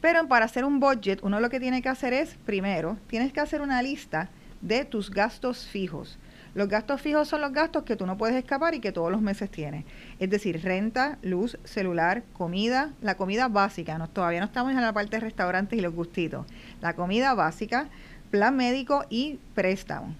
Pero 0.00 0.28
para 0.28 0.44
hacer 0.44 0.64
un 0.64 0.80
budget, 0.80 1.20
uno 1.22 1.40
lo 1.40 1.48
que 1.48 1.60
tiene 1.60 1.80
que 1.80 1.88
hacer 1.88 2.12
es, 2.12 2.34
primero, 2.44 2.98
tienes 3.06 3.32
que 3.32 3.40
hacer 3.40 3.62
una 3.62 3.80
lista 3.82 4.28
de 4.60 4.84
tus 4.84 5.10
gastos 5.10 5.66
fijos. 5.66 6.18
Los 6.54 6.68
gastos 6.68 7.00
fijos 7.00 7.26
son 7.26 7.40
los 7.40 7.52
gastos 7.52 7.84
que 7.84 7.96
tú 7.96 8.06
no 8.06 8.16
puedes 8.16 8.36
escapar 8.36 8.74
y 8.74 8.80
que 8.80 8.92
todos 8.92 9.10
los 9.10 9.20
meses 9.20 9.50
tienes. 9.50 9.84
Es 10.20 10.30
decir, 10.30 10.62
renta, 10.62 11.18
luz, 11.22 11.58
celular, 11.64 12.22
comida, 12.32 12.90
la 13.00 13.16
comida 13.16 13.48
básica. 13.48 13.98
No, 13.98 14.08
todavía 14.08 14.40
no 14.40 14.46
estamos 14.46 14.72
en 14.72 14.80
la 14.80 14.92
parte 14.92 15.16
de 15.16 15.20
restaurantes 15.20 15.78
y 15.78 15.82
los 15.82 15.94
gustitos. 15.94 16.46
La 16.80 16.94
comida 16.94 17.34
básica, 17.34 17.88
plan 18.30 18.56
médico 18.56 19.04
y 19.08 19.38
préstamo 19.54 20.14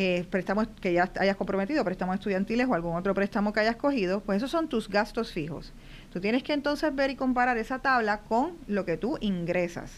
eh, 0.00 0.24
préstamos 0.30 0.68
que 0.80 0.92
ya 0.92 1.10
hayas 1.18 1.34
comprometido, 1.34 1.84
préstamos 1.84 2.14
estudiantiles 2.14 2.68
o 2.68 2.74
algún 2.74 2.94
otro 2.94 3.14
préstamo 3.14 3.52
que 3.52 3.58
hayas 3.58 3.74
cogido, 3.74 4.20
pues 4.20 4.36
esos 4.36 4.48
son 4.48 4.68
tus 4.68 4.88
gastos 4.88 5.32
fijos. 5.32 5.72
Tú 6.12 6.20
tienes 6.20 6.44
que 6.44 6.52
entonces 6.52 6.94
ver 6.94 7.10
y 7.10 7.16
comparar 7.16 7.58
esa 7.58 7.80
tabla 7.80 8.20
con 8.20 8.52
lo 8.68 8.84
que 8.84 8.96
tú 8.96 9.18
ingresas. 9.20 9.90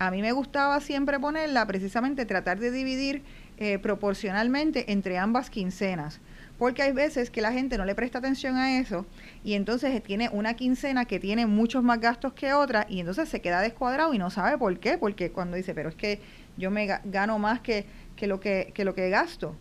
A 0.00 0.10
mí 0.10 0.20
me 0.20 0.32
gustaba 0.32 0.80
siempre 0.80 1.20
ponerla, 1.20 1.64
precisamente 1.64 2.26
tratar 2.26 2.58
de 2.58 2.72
dividir 2.72 3.22
eh, 3.58 3.78
proporcionalmente 3.78 4.90
entre 4.90 5.16
ambas 5.16 5.48
quincenas. 5.48 6.20
porque 6.58 6.82
hay 6.82 6.92
veces 6.92 7.30
que 7.30 7.40
la 7.40 7.52
gente 7.52 7.78
no 7.78 7.86
le 7.86 7.94
presta 7.94 8.18
atención 8.18 8.56
a 8.56 8.80
eso 8.80 9.06
y 9.42 9.54
entonces 9.54 10.02
tiene 10.02 10.28
una 10.30 10.54
quincena 10.54 11.06
que 11.06 11.18
tiene 11.18 11.46
muchos 11.46 11.82
más 11.82 12.00
gastos 12.00 12.34
que 12.34 12.52
otra 12.52 12.84
y 12.86 13.00
entonces 13.00 13.30
se 13.30 13.40
queda 13.40 13.62
descuadrado 13.62 14.12
y 14.12 14.18
no 14.18 14.28
sabe 14.28 14.58
por 14.58 14.78
qué, 14.78 14.98
porque 14.98 15.30
cuando 15.30 15.56
dice, 15.56 15.72
pero 15.72 15.88
es 15.88 15.94
que 15.94 16.20
yo 16.58 16.70
me 16.70 16.86
gano 17.04 17.38
más 17.38 17.60
que, 17.60 17.86
que, 18.20 18.26
lo, 18.26 18.38
que, 18.38 18.70
que 18.74 18.84
lo 18.84 18.94
que 18.94 19.08
gasto. 19.08 19.56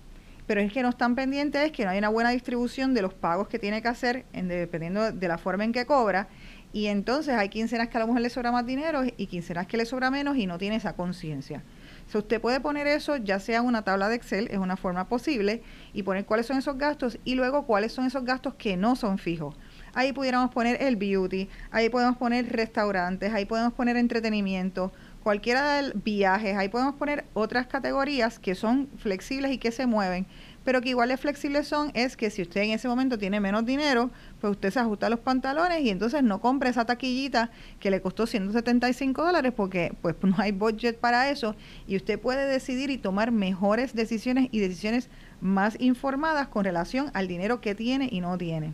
Pero 0.45 0.59
es 0.59 0.73
que 0.73 0.83
no 0.83 0.89
están 0.89 1.15
pendientes, 1.15 1.63
es 1.63 1.71
que 1.71 1.85
no 1.85 1.91
hay 1.91 1.97
una 1.97 2.09
buena 2.09 2.31
distribución 2.31 2.93
de 2.93 3.01
los 3.01 3.13
pagos 3.13 3.47
que 3.47 3.57
tiene 3.57 3.81
que 3.81 3.87
hacer 3.87 4.25
en, 4.33 4.49
dependiendo 4.49 5.13
de 5.13 5.27
la 5.29 5.37
forma 5.37 5.63
en 5.63 5.71
que 5.71 5.85
cobra. 5.85 6.27
Y 6.73 6.87
entonces 6.87 7.35
hay 7.35 7.47
quincenas 7.47 7.87
que 7.87 7.97
a 7.97 8.01
lo 8.01 8.07
mejor 8.07 8.21
le 8.21 8.29
sobra 8.29 8.51
más 8.51 8.65
dinero 8.65 9.03
y 9.05 9.27
quincenas 9.27 9.65
que 9.65 9.77
le 9.77 9.85
sobra 9.85 10.11
menos 10.11 10.35
y 10.35 10.45
no 10.45 10.57
tiene 10.57 10.75
esa 10.75 10.93
conciencia. 10.93 11.63
So, 12.07 12.19
usted 12.19 12.41
puede 12.41 12.59
poner 12.59 12.87
eso 12.87 13.17
ya 13.17 13.39
sea 13.39 13.61
una 13.61 13.83
tabla 13.83 14.09
de 14.09 14.15
Excel, 14.15 14.47
es 14.51 14.57
una 14.57 14.75
forma 14.75 15.07
posible, 15.07 15.61
y 15.93 16.03
poner 16.03 16.25
cuáles 16.25 16.47
son 16.47 16.57
esos 16.57 16.77
gastos 16.77 17.19
y 17.23 17.35
luego 17.35 17.65
cuáles 17.65 17.93
son 17.93 18.05
esos 18.05 18.25
gastos 18.25 18.55
que 18.55 18.75
no 18.75 18.95
son 18.95 19.19
fijos. 19.19 19.55
Ahí 19.93 20.11
pudiéramos 20.11 20.51
poner 20.51 20.81
el 20.81 20.95
beauty, 20.95 21.47
ahí 21.71 21.89
podemos 21.89 22.17
poner 22.17 22.51
restaurantes, 22.51 23.31
ahí 23.33 23.45
podemos 23.45 23.73
poner 23.73 23.95
entretenimiento, 23.95 24.91
cualquiera 25.29 25.79
de 25.79 25.91
viajes, 25.93 26.57
ahí 26.57 26.69
podemos 26.69 26.95
poner 26.95 27.23
otras 27.35 27.67
categorías 27.67 28.39
que 28.39 28.55
son 28.55 28.89
flexibles 28.97 29.51
y 29.51 29.59
que 29.59 29.71
se 29.71 29.85
mueven, 29.85 30.25
pero 30.65 30.81
que 30.81 30.89
igual 30.89 31.15
flexibles 31.19 31.67
son 31.67 31.91
es 31.93 32.17
que 32.17 32.31
si 32.31 32.41
usted 32.41 32.61
en 32.61 32.71
ese 32.71 32.87
momento 32.87 33.19
tiene 33.19 33.39
menos 33.39 33.63
dinero, 33.63 34.09
pues 34.41 34.49
usted 34.49 34.71
se 34.71 34.79
ajusta 34.79 35.07
los 35.07 35.19
pantalones 35.19 35.81
y 35.81 35.91
entonces 35.91 36.23
no 36.23 36.41
compre 36.41 36.71
esa 36.71 36.85
taquillita 36.85 37.51
que 37.79 37.91
le 37.91 38.01
costó 38.01 38.25
175 38.25 39.23
dólares 39.23 39.53
porque 39.55 39.93
pues 40.01 40.15
no 40.23 40.33
hay 40.39 40.51
budget 40.51 40.97
para 40.97 41.29
eso 41.29 41.55
y 41.85 41.95
usted 41.95 42.19
puede 42.19 42.47
decidir 42.47 42.89
y 42.89 42.97
tomar 42.97 43.31
mejores 43.31 43.93
decisiones 43.93 44.49
y 44.51 44.57
decisiones 44.57 45.09
más 45.41 45.79
informadas 45.79 46.47
con 46.47 46.63
relación 46.63 47.11
al 47.13 47.27
dinero 47.27 47.61
que 47.61 47.75
tiene 47.75 48.09
y 48.11 48.19
no 48.19 48.35
tiene. 48.39 48.73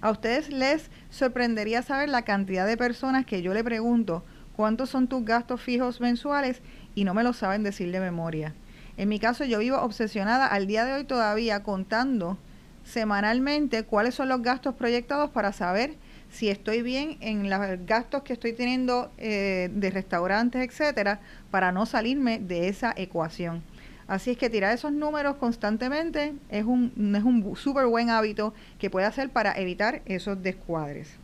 A 0.00 0.12
ustedes 0.12 0.50
les 0.50 0.88
sorprendería 1.10 1.82
saber 1.82 2.10
la 2.10 2.22
cantidad 2.22 2.64
de 2.64 2.76
personas 2.76 3.26
que 3.26 3.42
yo 3.42 3.52
le 3.52 3.64
pregunto 3.64 4.22
cuántos 4.56 4.90
son 4.90 5.08
tus 5.08 5.24
gastos 5.24 5.60
fijos 5.60 6.00
mensuales 6.00 6.60
y 6.94 7.04
no 7.04 7.14
me 7.14 7.22
lo 7.22 7.32
saben 7.32 7.62
decir 7.62 7.90
de 7.92 8.00
memoria. 8.00 8.54
En 8.96 9.08
mi 9.08 9.18
caso 9.18 9.44
yo 9.44 9.58
vivo 9.58 9.78
obsesionada 9.80 10.46
al 10.46 10.66
día 10.66 10.84
de 10.84 10.92
hoy 10.92 11.04
todavía 11.04 11.62
contando 11.62 12.38
semanalmente 12.84 13.84
cuáles 13.84 14.14
son 14.14 14.28
los 14.28 14.42
gastos 14.42 14.74
proyectados 14.74 15.30
para 15.30 15.52
saber 15.52 15.94
si 16.30 16.48
estoy 16.48 16.82
bien 16.82 17.18
en 17.20 17.48
los 17.48 17.60
gastos 17.86 18.22
que 18.22 18.32
estoy 18.32 18.52
teniendo 18.54 19.10
eh, 19.18 19.70
de 19.72 19.90
restaurantes, 19.90 20.66
etcétera, 20.66 21.20
para 21.50 21.72
no 21.72 21.86
salirme 21.86 22.38
de 22.38 22.68
esa 22.68 22.92
ecuación. 22.96 23.62
Así 24.08 24.32
es 24.32 24.36
que 24.36 24.50
tirar 24.50 24.74
esos 24.74 24.92
números 24.92 25.36
constantemente 25.36 26.34
es 26.48 26.64
un, 26.64 27.14
es 27.16 27.22
un 27.22 27.56
súper 27.56 27.86
buen 27.86 28.10
hábito 28.10 28.52
que 28.78 28.90
puede 28.90 29.06
hacer 29.06 29.30
para 29.30 29.52
evitar 29.52 30.02
esos 30.06 30.42
descuadres. 30.42 31.16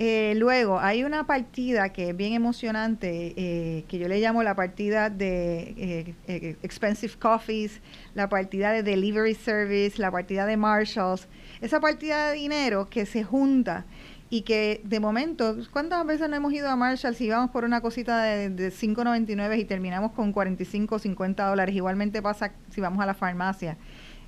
Eh, 0.00 0.34
luego, 0.36 0.80
hay 0.80 1.04
una 1.04 1.24
partida 1.24 1.90
que 1.90 2.10
es 2.10 2.16
bien 2.16 2.32
emocionante, 2.32 3.32
eh, 3.36 3.84
que 3.86 3.98
yo 3.98 4.08
le 4.08 4.18
llamo 4.18 4.42
la 4.42 4.56
partida 4.56 5.08
de 5.08 6.14
eh, 6.26 6.56
Expensive 6.62 7.14
Coffees, 7.16 7.80
la 8.14 8.28
partida 8.28 8.72
de 8.72 8.82
Delivery 8.82 9.34
Service, 9.34 10.00
la 10.00 10.10
partida 10.10 10.46
de 10.46 10.56
Marshalls. 10.56 11.28
Esa 11.60 11.80
partida 11.80 12.30
de 12.30 12.34
dinero 12.34 12.88
que 12.90 13.06
se 13.06 13.22
junta 13.22 13.86
y 14.30 14.42
que 14.42 14.80
de 14.82 14.98
momento, 14.98 15.56
¿cuántas 15.70 16.04
veces 16.04 16.28
no 16.28 16.34
hemos 16.34 16.52
ido 16.52 16.68
a 16.68 16.74
Marshalls 16.74 17.20
y 17.20 17.28
vamos 17.28 17.50
por 17.52 17.64
una 17.64 17.80
cosita 17.80 18.24
de, 18.24 18.50
de 18.50 18.72
5.99 18.72 19.60
y 19.60 19.64
terminamos 19.64 20.10
con 20.10 20.32
45 20.32 20.96
o 20.96 20.98
50 20.98 21.46
dólares? 21.48 21.72
Igualmente 21.72 22.20
pasa 22.20 22.52
si 22.70 22.80
vamos 22.80 23.00
a 23.00 23.06
la 23.06 23.14
farmacia. 23.14 23.76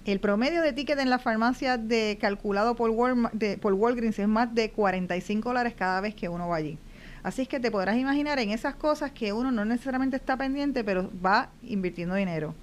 El 0.06 0.20
promedio 0.20 0.62
de 0.62 0.72
ticket 0.72 1.00
en 1.00 1.10
la 1.10 1.18
farmacia 1.18 1.78
de 1.78 2.16
calculado 2.20 2.76
por, 2.76 2.92
de, 3.32 3.58
por 3.58 3.72
Walgreens 3.72 4.20
es 4.20 4.28
más 4.28 4.54
de 4.54 4.70
45 4.70 5.48
dólares 5.48 5.75
cada 5.76 6.00
vez 6.00 6.14
que 6.14 6.28
uno 6.28 6.46
va 6.46 6.58
allí. 6.58 6.78
Así 7.25 7.42
es 7.42 7.48
que 7.48 7.58
te 7.58 7.72
podrás 7.72 7.96
imaginar 7.96 8.38
en 8.38 8.50
esas 8.50 8.76
cosas 8.76 9.10
que 9.10 9.32
uno 9.32 9.50
no 9.50 9.64
necesariamente 9.64 10.14
está 10.14 10.36
pendiente, 10.36 10.84
pero 10.84 11.10
va 11.20 11.50
invirtiendo 11.64 12.14
dinero. 12.14 12.54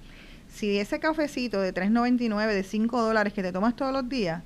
Si 0.48 0.78
ese 0.78 1.00
cafecito 1.00 1.60
de 1.60 1.74
3.99, 1.74 2.46
de 2.46 2.62
5 2.62 3.02
dólares 3.02 3.34
que 3.34 3.42
te 3.42 3.52
tomas 3.52 3.76
todos 3.76 3.92
los 3.92 4.08
días, 4.08 4.42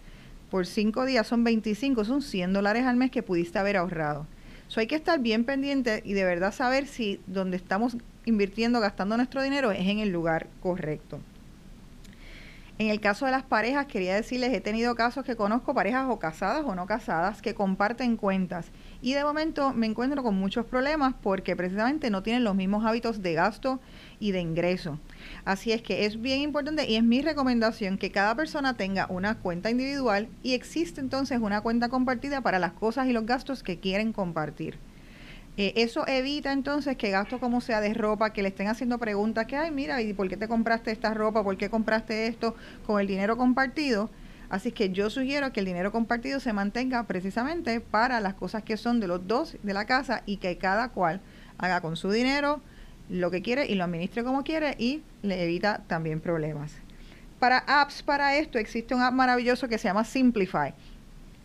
por 0.50 0.66
5 0.66 1.04
días 1.04 1.24
son 1.24 1.44
25, 1.44 2.04
son 2.04 2.20
100 2.20 2.52
dólares 2.52 2.84
al 2.84 2.96
mes 2.96 3.12
que 3.12 3.22
pudiste 3.22 3.60
haber 3.60 3.76
ahorrado. 3.76 4.26
Eso 4.68 4.80
hay 4.80 4.88
que 4.88 4.96
estar 4.96 5.20
bien 5.20 5.44
pendiente 5.44 6.02
y 6.04 6.14
de 6.14 6.24
verdad 6.24 6.52
saber 6.52 6.88
si 6.88 7.20
donde 7.28 7.58
estamos 7.58 7.96
invirtiendo, 8.24 8.80
gastando 8.80 9.16
nuestro 9.16 9.40
dinero 9.40 9.70
es 9.70 9.86
en 9.86 10.00
el 10.00 10.08
lugar 10.08 10.48
correcto. 10.60 11.20
En 12.80 12.90
el 12.90 13.00
caso 13.00 13.26
de 13.26 13.32
las 13.32 13.42
parejas, 13.42 13.86
quería 13.86 14.14
decirles, 14.14 14.52
he 14.52 14.60
tenido 14.60 14.94
casos 14.94 15.24
que 15.24 15.34
conozco 15.34 15.74
parejas 15.74 16.06
o 16.08 16.20
casadas 16.20 16.64
o 16.64 16.76
no 16.76 16.86
casadas 16.86 17.42
que 17.42 17.52
comparten 17.52 18.16
cuentas 18.16 18.70
y 19.02 19.14
de 19.14 19.24
momento 19.24 19.74
me 19.74 19.86
encuentro 19.86 20.22
con 20.22 20.36
muchos 20.36 20.64
problemas 20.64 21.14
porque 21.20 21.56
precisamente 21.56 22.08
no 22.08 22.22
tienen 22.22 22.44
los 22.44 22.54
mismos 22.54 22.84
hábitos 22.84 23.20
de 23.20 23.34
gasto 23.34 23.80
y 24.20 24.30
de 24.30 24.40
ingreso. 24.40 25.00
Así 25.44 25.72
es 25.72 25.82
que 25.82 26.04
es 26.04 26.22
bien 26.22 26.40
importante 26.40 26.88
y 26.88 26.94
es 26.94 27.02
mi 27.02 27.20
recomendación 27.20 27.98
que 27.98 28.12
cada 28.12 28.36
persona 28.36 28.76
tenga 28.76 29.06
una 29.08 29.40
cuenta 29.40 29.70
individual 29.70 30.28
y 30.44 30.54
existe 30.54 31.00
entonces 31.00 31.40
una 31.40 31.62
cuenta 31.62 31.88
compartida 31.88 32.42
para 32.42 32.60
las 32.60 32.74
cosas 32.74 33.08
y 33.08 33.12
los 33.12 33.26
gastos 33.26 33.64
que 33.64 33.80
quieren 33.80 34.12
compartir. 34.12 34.78
Eh, 35.60 35.72
eso 35.74 36.06
evita 36.06 36.52
entonces 36.52 36.96
que 36.96 37.10
gasto 37.10 37.40
como 37.40 37.60
sea 37.60 37.80
de 37.80 37.92
ropa, 37.92 38.32
que 38.32 38.42
le 38.42 38.48
estén 38.48 38.68
haciendo 38.68 38.96
preguntas 38.98 39.46
que, 39.46 39.56
ay, 39.56 39.72
mira, 39.72 40.00
¿y 40.00 40.12
por 40.12 40.28
qué 40.28 40.36
te 40.36 40.46
compraste 40.46 40.92
esta 40.92 41.12
ropa? 41.14 41.42
¿Por 41.42 41.56
qué 41.56 41.68
compraste 41.68 42.28
esto 42.28 42.54
con 42.86 43.00
el 43.00 43.08
dinero 43.08 43.36
compartido? 43.36 44.08
Así 44.50 44.70
que 44.70 44.90
yo 44.90 45.10
sugiero 45.10 45.52
que 45.52 45.58
el 45.58 45.66
dinero 45.66 45.90
compartido 45.90 46.38
se 46.38 46.52
mantenga 46.52 47.02
precisamente 47.08 47.80
para 47.80 48.20
las 48.20 48.34
cosas 48.34 48.62
que 48.62 48.76
son 48.76 49.00
de 49.00 49.08
los 49.08 49.26
dos 49.26 49.56
de 49.64 49.74
la 49.74 49.84
casa 49.84 50.22
y 50.26 50.36
que 50.36 50.56
cada 50.58 50.90
cual 50.90 51.20
haga 51.58 51.80
con 51.80 51.96
su 51.96 52.12
dinero 52.12 52.60
lo 53.08 53.32
que 53.32 53.42
quiere 53.42 53.66
y 53.66 53.74
lo 53.74 53.82
administre 53.82 54.22
como 54.22 54.44
quiere 54.44 54.76
y 54.78 55.02
le 55.22 55.42
evita 55.42 55.82
también 55.88 56.20
problemas. 56.20 56.72
Para 57.40 57.58
apps 57.66 58.04
para 58.04 58.36
esto 58.36 58.60
existe 58.60 58.94
un 58.94 59.02
app 59.02 59.12
maravilloso 59.12 59.66
que 59.66 59.78
se 59.78 59.88
llama 59.88 60.04
Simplify 60.04 60.72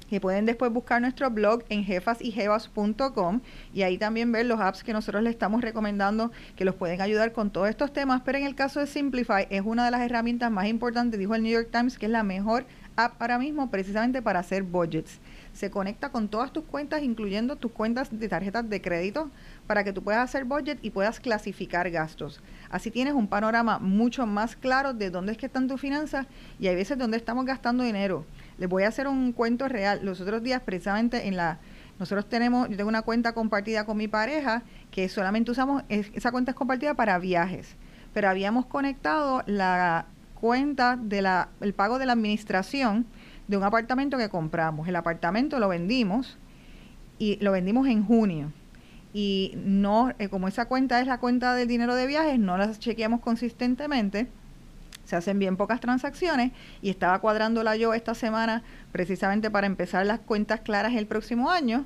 que 0.05 0.19
pueden 0.19 0.45
después 0.45 0.71
buscar 0.71 1.01
nuestro 1.01 1.29
blog 1.29 1.63
en 1.69 1.83
jefasyjevas.com 1.83 3.41
y 3.73 3.81
ahí 3.81 3.97
también 3.97 4.31
ver 4.31 4.45
los 4.45 4.59
apps 4.59 4.83
que 4.83 4.93
nosotros 4.93 5.23
les 5.23 5.33
estamos 5.33 5.61
recomendando 5.61 6.31
que 6.55 6.65
los 6.65 6.75
pueden 6.75 7.01
ayudar 7.01 7.31
con 7.31 7.51
todos 7.51 7.69
estos 7.69 7.93
temas, 7.93 8.21
pero 8.25 8.37
en 8.37 8.45
el 8.45 8.55
caso 8.55 8.79
de 8.79 8.87
Simplify 8.87 9.47
es 9.49 9.61
una 9.65 9.85
de 9.85 9.91
las 9.91 10.01
herramientas 10.01 10.51
más 10.51 10.67
importantes, 10.67 11.19
dijo 11.19 11.35
el 11.35 11.43
New 11.43 11.51
York 11.51 11.69
Times, 11.71 11.97
que 11.97 12.05
es 12.05 12.11
la 12.11 12.23
mejor 12.23 12.65
app 12.95 13.21
ahora 13.21 13.39
mismo 13.39 13.69
precisamente 13.69 14.21
para 14.21 14.39
hacer 14.39 14.63
budgets. 14.63 15.19
Se 15.53 15.69
conecta 15.69 16.09
con 16.09 16.29
todas 16.29 16.51
tus 16.51 16.63
cuentas, 16.63 17.03
incluyendo 17.03 17.55
tus 17.55 17.71
cuentas 17.71 18.09
de 18.11 18.27
tarjetas 18.27 18.69
de 18.69 18.81
crédito, 18.81 19.29
para 19.67 19.83
que 19.83 19.93
tú 19.93 20.03
puedas 20.03 20.23
hacer 20.23 20.45
budget 20.45 20.79
y 20.81 20.89
puedas 20.89 21.19
clasificar 21.19 21.89
gastos. 21.91 22.41
Así 22.69 22.91
tienes 22.91 23.13
un 23.13 23.27
panorama 23.27 23.79
mucho 23.79 24.25
más 24.25 24.55
claro 24.55 24.93
de 24.93 25.09
dónde 25.09 25.33
es 25.33 25.37
que 25.37 25.45
están 25.45 25.67
tus 25.67 25.79
finanzas 25.79 26.25
y 26.59 26.67
hay 26.67 26.75
veces 26.75 26.97
dónde 26.97 27.17
estamos 27.17 27.45
gastando 27.45 27.83
dinero. 27.83 28.25
Les 28.57 28.69
voy 28.69 28.83
a 28.83 28.87
hacer 28.87 29.07
un 29.07 29.31
cuento 29.33 29.67
real. 29.67 29.99
Los 30.03 30.21
otros 30.21 30.43
días, 30.43 30.61
precisamente 30.61 31.27
en 31.27 31.37
la. 31.37 31.59
Nosotros 31.99 32.27
tenemos, 32.27 32.69
yo 32.69 32.77
tengo 32.77 32.89
una 32.89 33.03
cuenta 33.03 33.33
compartida 33.33 33.85
con 33.85 33.97
mi 33.97 34.07
pareja 34.07 34.63
que 34.91 35.07
solamente 35.09 35.51
usamos, 35.51 35.83
esa 35.89 36.31
cuenta 36.31 36.51
es 36.51 36.57
compartida 36.57 36.95
para 36.95 37.19
viajes, 37.19 37.75
pero 38.13 38.29
habíamos 38.29 38.65
conectado 38.65 39.43
la 39.45 40.07
cuenta 40.33 40.97
del 40.97 41.27
el 41.61 41.73
pago 41.73 41.99
de 41.99 42.07
la 42.07 42.13
administración 42.13 43.05
de 43.47 43.57
un 43.57 43.63
apartamento 43.63 44.17
que 44.17 44.29
compramos. 44.29 44.87
El 44.87 44.95
apartamento 44.95 45.59
lo 45.59 45.69
vendimos 45.69 46.37
y 47.19 47.37
lo 47.41 47.51
vendimos 47.51 47.87
en 47.87 48.03
junio. 48.03 48.51
Y 49.13 49.53
no, 49.63 50.11
eh, 50.17 50.27
como 50.29 50.47
esa 50.47 50.65
cuenta 50.65 50.99
es 50.99 51.07
la 51.07 51.19
cuenta 51.19 51.53
del 51.53 51.67
dinero 51.67 51.93
de 51.95 52.07
viajes, 52.07 52.39
no 52.39 52.57
las 52.57 52.79
chequeamos 52.79 53.21
consistentemente 53.21 54.27
se 55.05 55.15
hacen 55.15 55.39
bien 55.39 55.57
pocas 55.57 55.79
transacciones 55.79 56.51
y 56.81 56.89
estaba 56.89 57.19
cuadrándola 57.19 57.75
yo 57.75 57.93
esta 57.93 58.15
semana 58.15 58.63
precisamente 58.91 59.51
para 59.51 59.67
empezar 59.67 60.05
las 60.05 60.19
cuentas 60.19 60.61
claras 60.61 60.93
el 60.95 61.07
próximo 61.07 61.49
año 61.49 61.85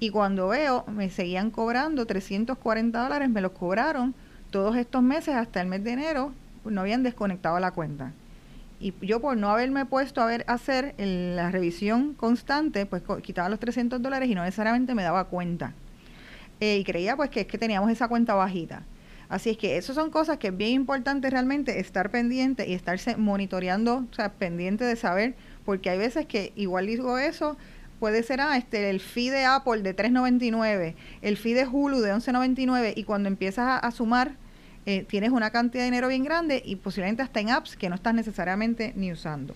y 0.00 0.10
cuando 0.10 0.48
veo 0.48 0.84
me 0.86 1.10
seguían 1.10 1.50
cobrando 1.50 2.06
340 2.06 3.02
dólares, 3.02 3.28
me 3.28 3.40
los 3.40 3.52
cobraron 3.52 4.14
todos 4.50 4.76
estos 4.76 5.02
meses 5.02 5.34
hasta 5.34 5.60
el 5.60 5.66
mes 5.66 5.82
de 5.84 5.92
enero, 5.92 6.32
no 6.64 6.80
habían 6.80 7.02
desconectado 7.02 7.58
la 7.58 7.72
cuenta. 7.72 8.12
Y 8.80 8.94
yo 9.00 9.20
por 9.20 9.36
no 9.36 9.50
haberme 9.50 9.86
puesto 9.86 10.20
a 10.20 10.26
ver 10.26 10.44
hacer 10.46 10.94
la 10.98 11.50
revisión 11.50 12.14
constante, 12.14 12.86
pues 12.86 13.02
quitaba 13.22 13.48
los 13.48 13.58
300 13.58 14.00
dólares 14.00 14.28
y 14.28 14.36
no 14.36 14.44
necesariamente 14.44 14.94
me 14.94 15.02
daba 15.02 15.24
cuenta. 15.24 15.72
Eh, 16.60 16.78
y 16.78 16.84
creía 16.84 17.16
pues 17.16 17.30
que 17.30 17.40
es 17.40 17.46
que 17.46 17.58
teníamos 17.58 17.90
esa 17.90 18.06
cuenta 18.06 18.34
bajita. 18.34 18.82
Así 19.28 19.50
es 19.50 19.58
que 19.58 19.76
esas 19.76 19.94
son 19.94 20.10
cosas 20.10 20.38
que 20.38 20.48
es 20.48 20.56
bien 20.56 20.72
importante 20.72 21.28
realmente 21.28 21.80
estar 21.80 22.10
pendiente 22.10 22.66
y 22.68 22.72
estarse 22.72 23.16
monitoreando, 23.16 24.06
o 24.10 24.14
sea, 24.14 24.32
pendiente 24.32 24.84
de 24.84 24.96
saber, 24.96 25.34
porque 25.66 25.90
hay 25.90 25.98
veces 25.98 26.26
que 26.26 26.52
igual 26.56 26.86
digo 26.86 27.18
eso, 27.18 27.58
puede 28.00 28.22
ser 28.22 28.40
ah, 28.40 28.56
este, 28.56 28.88
el 28.88 29.00
fee 29.00 29.28
de 29.28 29.44
Apple 29.44 29.82
de 29.82 29.94
3.99, 29.94 30.94
el 31.20 31.36
fee 31.36 31.52
de 31.52 31.66
Hulu 31.66 32.00
de 32.00 32.14
11.99 32.14 32.94
y 32.96 33.04
cuando 33.04 33.28
empiezas 33.28 33.80
a, 33.82 33.90
sumar 33.90 34.32
eh, 34.86 35.04
tienes 35.06 35.30
una 35.30 35.50
cantidad 35.50 35.82
de 35.82 35.90
dinero 35.90 36.08
bien 36.08 36.24
grande 36.24 36.62
y 36.64 36.76
posiblemente 36.76 37.22
hasta 37.22 37.40
en 37.40 37.50
apps 37.50 37.76
que 37.76 37.90
no 37.90 37.96
estás 37.96 38.14
necesariamente 38.14 38.94
ni 38.96 39.12
usando. 39.12 39.54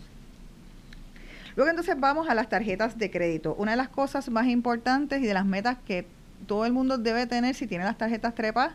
Luego 1.57 1.71
entonces 1.71 1.99
vamos 1.99 2.29
a 2.29 2.35
las 2.35 2.49
tarjetas 2.49 2.99
de 2.99 3.11
crédito. 3.11 3.55
Una 3.59 3.73
de 3.73 3.77
las 3.77 3.89
cosas 3.89 4.29
más 4.31 4.47
importantes 4.47 5.23
y 5.23 5.27
de 5.27 5.35
las 5.35 5.45
metas 5.45 5.79
que 5.87 6.07
todo 6.47 6.67
el 6.67 6.73
mundo 6.73 6.99
debe 6.99 7.27
tener 7.27 7.55
si 7.55 7.67
tiene 7.67 7.85
las 7.85 7.99
tarjetas 7.99 8.35
trepas. 8.35 8.73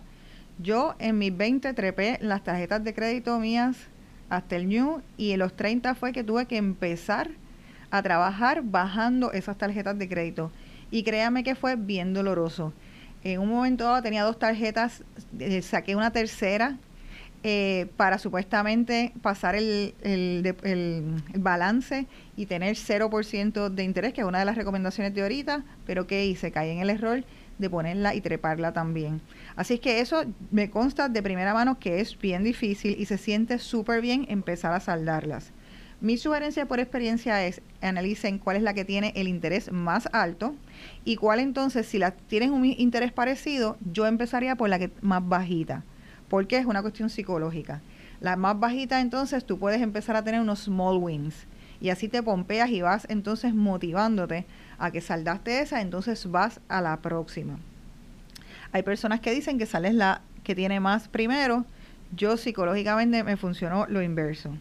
Yo 0.59 0.95
en 0.99 1.17
mis 1.19 1.35
20 1.35 1.73
trepé 1.73 2.17
las 2.21 2.43
tarjetas 2.43 2.83
de 2.83 2.93
crédito 2.93 3.39
mías 3.39 3.77
hasta 4.29 4.55
el 4.55 4.67
New 4.67 5.01
y 5.15 5.31
en 5.31 5.39
los 5.39 5.55
30 5.55 5.93
fue 5.95 6.11
que 6.11 6.23
tuve 6.23 6.47
que 6.47 6.57
empezar 6.57 7.29
a 7.91 8.01
trabajar 8.01 8.63
bajando 8.63 9.31
esas 9.31 9.57
tarjetas 9.57 9.97
de 9.97 10.09
crédito. 10.09 10.51
Y 10.89 11.03
créame 11.03 11.43
que 11.43 11.55
fue 11.55 11.75
bien 11.75 12.13
doloroso. 12.13 12.73
En 13.23 13.39
un 13.39 13.49
momento 13.49 13.83
dado 13.83 14.01
tenía 14.01 14.23
dos 14.23 14.39
tarjetas, 14.39 15.03
eh, 15.39 15.61
saqué 15.61 15.95
una 15.95 16.11
tercera 16.11 16.77
eh, 17.43 17.87
para 17.97 18.17
supuestamente 18.17 19.13
pasar 19.21 19.55
el, 19.55 19.93
el, 20.01 20.55
el, 20.63 21.03
balance 21.35 22.07
y 22.35 22.47
tener 22.47 22.75
0% 22.75 23.69
de 23.69 23.83
interés, 23.83 24.13
que 24.13 24.21
es 24.21 24.27
una 24.27 24.39
de 24.39 24.45
las 24.45 24.55
recomendaciones 24.55 25.13
de 25.13 25.21
ahorita, 25.21 25.63
pero 25.85 26.07
que 26.07 26.25
hice, 26.25 26.51
caí 26.51 26.71
en 26.71 26.79
el 26.79 26.89
error 26.89 27.23
de 27.57 27.69
ponerla 27.69 28.15
y 28.15 28.21
treparla 28.21 28.73
también. 28.73 29.21
Así 29.55 29.75
es 29.75 29.79
que 29.79 29.99
eso 29.99 30.23
me 30.51 30.69
consta 30.69 31.09
de 31.09 31.23
primera 31.23 31.53
mano 31.53 31.79
que 31.79 31.99
es 31.99 32.17
bien 32.17 32.43
difícil 32.43 32.95
y 32.99 33.05
se 33.05 33.17
siente 33.17 33.59
súper 33.59 34.01
bien 34.01 34.25
empezar 34.29 34.73
a 34.73 34.79
saldarlas. 34.79 35.51
Mi 35.99 36.17
sugerencia 36.17 36.67
por 36.67 36.79
experiencia 36.79 37.43
es 37.45 37.61
analicen 37.81 38.37
cuál 38.37 38.57
es 38.57 38.61
la 38.61 38.75
que 38.75 38.85
tiene 38.85 39.13
el 39.15 39.27
interés 39.27 39.71
más 39.71 40.07
alto 40.13 40.53
y 41.05 41.15
cuál 41.15 41.39
entonces, 41.39 41.87
si 41.87 41.97
la 41.97 42.11
tienen 42.11 42.51
un 42.51 42.65
interés 42.65 43.11
parecido, 43.11 43.77
yo 43.91 44.05
empezaría 44.05 44.55
por 44.55 44.69
la 44.69 44.77
que 44.77 44.91
más 45.01 45.27
bajita, 45.27 45.83
porque 46.29 46.57
es 46.57 46.67
una 46.67 46.83
cuestión 46.83 47.09
psicológica. 47.09 47.81
La 48.19 48.35
más 48.35 48.59
bajita 48.59 49.01
entonces 49.01 49.43
tú 49.43 49.57
puedes 49.57 49.81
empezar 49.81 50.15
a 50.15 50.23
tener 50.23 50.39
unos 50.39 50.59
small 50.59 50.97
wins 50.97 51.47
y 51.81 51.89
así 51.89 52.07
te 52.07 52.23
pompeas 52.23 52.69
y 52.69 52.81
vas 52.81 53.05
entonces 53.09 53.53
motivándote 53.53 54.45
a 54.77 54.91
que 54.91 55.01
saldaste 55.01 55.59
esa, 55.59 55.81
entonces 55.81 56.29
vas 56.29 56.59
a 56.67 56.81
la 56.81 56.97
próxima. 57.01 57.59
Hay 58.71 58.83
personas 58.83 59.19
que 59.19 59.31
dicen 59.31 59.57
que 59.57 59.65
sales 59.65 59.93
la 59.93 60.21
que 60.43 60.55
tiene 60.55 60.79
más 60.79 61.07
primero. 61.07 61.65
Yo 62.15 62.37
psicológicamente 62.37 63.23
me 63.23 63.37
funcionó 63.37 63.85
lo 63.87 64.01
inverso. 64.01 64.55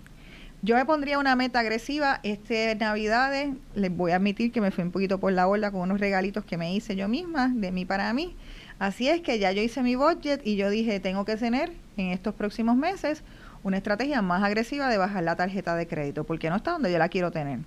Yo 0.62 0.74
me 0.74 0.84
pondría 0.84 1.18
una 1.18 1.36
meta 1.36 1.60
agresiva 1.60 2.20
este 2.22 2.74
Navidades. 2.74 3.54
Les 3.74 3.94
voy 3.94 4.12
a 4.12 4.16
admitir 4.16 4.52
que 4.52 4.60
me 4.60 4.70
fui 4.70 4.84
un 4.84 4.90
poquito 4.90 5.18
por 5.18 5.32
la 5.32 5.46
borda 5.46 5.70
con 5.70 5.82
unos 5.82 6.00
regalitos 6.00 6.44
que 6.44 6.56
me 6.56 6.74
hice 6.74 6.96
yo 6.96 7.08
misma, 7.08 7.52
de 7.54 7.70
mí 7.70 7.84
para 7.84 8.12
mí. 8.12 8.34
Así 8.78 9.08
es 9.08 9.20
que 9.20 9.38
ya 9.38 9.52
yo 9.52 9.62
hice 9.62 9.82
mi 9.82 9.96
budget 9.96 10.44
y 10.44 10.56
yo 10.56 10.68
dije, 10.70 10.98
tengo 10.98 11.24
que 11.24 11.36
tener 11.36 11.72
en 11.96 12.08
estos 12.08 12.34
próximos 12.34 12.76
meses 12.76 13.22
una 13.62 13.76
estrategia 13.76 14.22
más 14.22 14.42
agresiva 14.42 14.88
de 14.88 14.98
bajar 14.98 15.22
la 15.24 15.36
tarjeta 15.36 15.74
de 15.74 15.86
crédito, 15.86 16.24
porque 16.24 16.50
no 16.50 16.56
está 16.56 16.72
donde 16.72 16.92
yo 16.92 16.98
la 16.98 17.08
quiero 17.08 17.30
tener. 17.30 17.60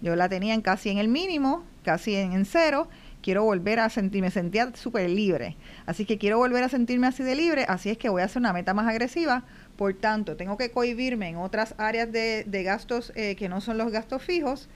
Yo 0.00 0.14
la 0.14 0.28
tenía 0.28 0.54
en 0.54 0.62
casi 0.62 0.90
en 0.90 0.98
el 0.98 1.08
mínimo, 1.08 1.64
casi 1.82 2.14
en, 2.14 2.44
cero. 2.44 2.88
Quiero 3.20 3.42
volver 3.42 3.80
a 3.80 3.90
sentirme, 3.90 4.30
sentía 4.30 4.70
súper 4.74 5.10
libre. 5.10 5.56
Así 5.86 6.04
que 6.04 6.18
quiero 6.18 6.38
volver 6.38 6.62
a 6.62 6.68
sentirme 6.68 7.08
así 7.08 7.24
de 7.24 7.34
libre. 7.34 7.64
Así 7.68 7.90
es 7.90 7.98
que 7.98 8.08
voy 8.08 8.22
a 8.22 8.26
hacer 8.26 8.40
una 8.40 8.52
meta 8.52 8.74
más 8.74 8.86
agresiva. 8.86 9.42
Por 9.76 9.94
tanto, 9.94 10.36
tengo 10.36 10.56
que 10.56 10.70
cohibirme 10.70 11.28
en 11.28 11.36
otras 11.36 11.74
áreas 11.78 12.12
de, 12.12 12.62
gastos 12.64 13.12
eh, 13.16 13.34
que 13.34 13.48
no 13.48 13.60
son 13.60 13.76
los 13.78 13.90
gastos 13.90 14.22
fijos 14.22 14.68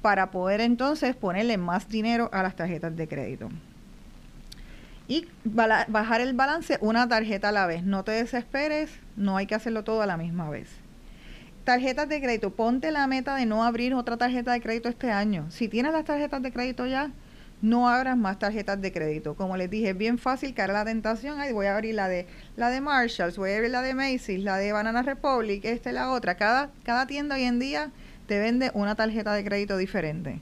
para 0.00 0.30
poder 0.30 0.62
entonces 0.62 1.14
ponerle 1.14 1.58
más 1.58 1.88
dinero 1.88 2.30
a 2.32 2.42
las 2.42 2.56
tarjetas 2.56 2.96
de 2.96 3.06
crédito. 3.06 3.50
Y 5.10 5.26
bajar 5.44 6.22
el 6.22 6.32
balance 6.32 6.78
una 6.80 7.08
tarjeta 7.08 7.50
a 7.50 7.52
la 7.52 7.66
vez. 7.66 7.82
No 7.82 8.04
te 8.04 8.12
desesperes, 8.12 8.90
no 9.16 9.36
hay 9.36 9.46
que 9.46 9.54
hacerlo 9.54 9.84
todo 9.84 10.00
a 10.00 10.06
la 10.06 10.16
misma 10.16 10.48
vez 10.48 10.68
tarjetas 11.64 12.08
de 12.08 12.20
crédito, 12.20 12.50
ponte 12.50 12.90
la 12.90 13.06
meta 13.06 13.36
de 13.36 13.46
no 13.46 13.62
abrir 13.62 13.94
otra 13.94 14.16
tarjeta 14.16 14.52
de 14.52 14.60
crédito 14.60 14.88
este 14.88 15.12
año. 15.12 15.46
Si 15.50 15.68
tienes 15.68 15.92
las 15.92 16.04
tarjetas 16.04 16.42
de 16.42 16.50
crédito 16.52 16.84
ya, 16.86 17.12
no 17.62 17.88
abras 17.88 18.16
más 18.16 18.38
tarjetas 18.38 18.80
de 18.80 18.92
crédito. 18.92 19.34
Como 19.34 19.56
les 19.56 19.70
dije, 19.70 19.90
es 19.90 19.96
bien 19.96 20.18
fácil 20.18 20.54
caer 20.54 20.70
la 20.70 20.84
tentación. 20.84 21.38
Ay, 21.38 21.52
voy 21.52 21.66
a 21.66 21.74
abrir 21.74 21.94
la 21.94 22.08
de 22.08 22.26
la 22.56 22.70
de 22.70 22.80
Marshalls, 22.80 23.36
voy 23.36 23.50
a 23.50 23.56
abrir 23.56 23.70
la 23.70 23.82
de 23.82 23.94
Macy's, 23.94 24.42
la 24.42 24.56
de 24.56 24.72
Banana 24.72 25.02
Republic, 25.02 25.64
esta 25.64 25.90
y 25.90 25.92
la 25.92 26.10
otra. 26.10 26.36
Cada, 26.36 26.70
cada 26.82 27.06
tienda 27.06 27.36
hoy 27.36 27.44
en 27.44 27.58
día 27.58 27.90
te 28.26 28.38
vende 28.38 28.70
una 28.74 28.94
tarjeta 28.94 29.34
de 29.34 29.44
crédito 29.44 29.76
diferente. 29.76 30.40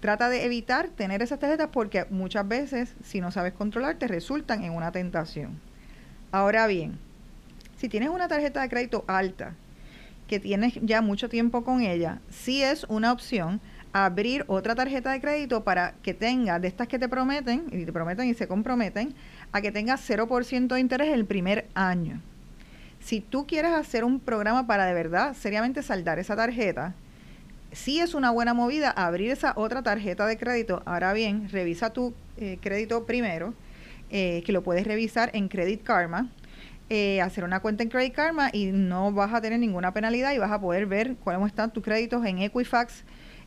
Trata 0.00 0.30
de 0.30 0.44
evitar 0.46 0.88
tener 0.88 1.20
esas 1.20 1.38
tarjetas 1.38 1.68
porque 1.72 2.06
muchas 2.08 2.48
veces, 2.48 2.94
si 3.04 3.20
no 3.20 3.30
sabes 3.30 3.52
controlar, 3.52 3.96
te 3.96 4.08
resultan 4.08 4.64
en 4.64 4.72
una 4.72 4.92
tentación. 4.92 5.60
Ahora 6.32 6.66
bien, 6.66 6.98
si 7.76 7.88
tienes 7.88 8.08
una 8.08 8.26
tarjeta 8.26 8.62
de 8.62 8.70
crédito 8.70 9.04
alta, 9.06 9.54
que 10.26 10.40
tienes 10.40 10.78
ya 10.80 11.02
mucho 11.02 11.28
tiempo 11.28 11.64
con 11.64 11.82
ella, 11.82 12.20
sí 12.30 12.62
es 12.62 12.84
una 12.84 13.12
opción 13.12 13.60
abrir 13.92 14.44
otra 14.46 14.74
tarjeta 14.74 15.10
de 15.10 15.20
crédito 15.20 15.64
para 15.64 15.94
que 16.02 16.14
tenga 16.14 16.58
de 16.58 16.68
estas 16.68 16.88
que 16.88 16.98
te 16.98 17.08
prometen, 17.08 17.66
y 17.72 17.84
te 17.84 17.92
prometen 17.92 18.28
y 18.28 18.34
se 18.34 18.48
comprometen, 18.48 19.14
a 19.52 19.60
que 19.60 19.72
tenga 19.72 19.96
0% 19.96 20.68
de 20.68 20.80
interés 20.80 21.08
el 21.08 21.26
primer 21.26 21.68
año. 21.74 22.22
Si 23.00 23.20
tú 23.20 23.46
quieres 23.46 23.72
hacer 23.72 24.04
un 24.04 24.20
programa 24.20 24.66
para 24.66 24.86
de 24.86 24.94
verdad 24.94 25.34
seriamente 25.34 25.82
saldar 25.82 26.18
esa 26.18 26.36
tarjeta, 26.36 26.94
sí 27.72 28.00
es 28.00 28.14
una 28.14 28.30
buena 28.30 28.54
movida 28.54 28.90
abrir 28.90 29.30
esa 29.30 29.52
otra 29.56 29.82
tarjeta 29.82 30.26
de 30.26 30.36
crédito. 30.36 30.82
Ahora 30.84 31.12
bien, 31.12 31.48
revisa 31.50 31.92
tu 31.92 32.14
eh, 32.36 32.58
crédito 32.60 33.06
primero, 33.06 33.54
eh, 34.10 34.42
que 34.44 34.52
lo 34.52 34.62
puedes 34.62 34.86
revisar 34.86 35.30
en 35.34 35.48
Credit 35.48 35.82
Karma 35.82 36.30
eh, 36.88 37.20
hacer 37.20 37.44
una 37.44 37.60
cuenta 37.60 37.84
en 37.84 37.88
Credit 37.88 38.12
Karma 38.12 38.50
y 38.52 38.66
no 38.66 39.12
vas 39.12 39.32
a 39.32 39.40
tener 39.40 39.60
ninguna 39.60 39.94
penalidad 39.94 40.32
y 40.32 40.38
vas 40.38 40.50
a 40.50 40.60
poder 40.60 40.86
ver 40.86 41.14
cuáles 41.22 41.46
están 41.46 41.72
tus 41.72 41.84
créditos 41.84 42.26
en 42.26 42.38
Equifax 42.38 43.04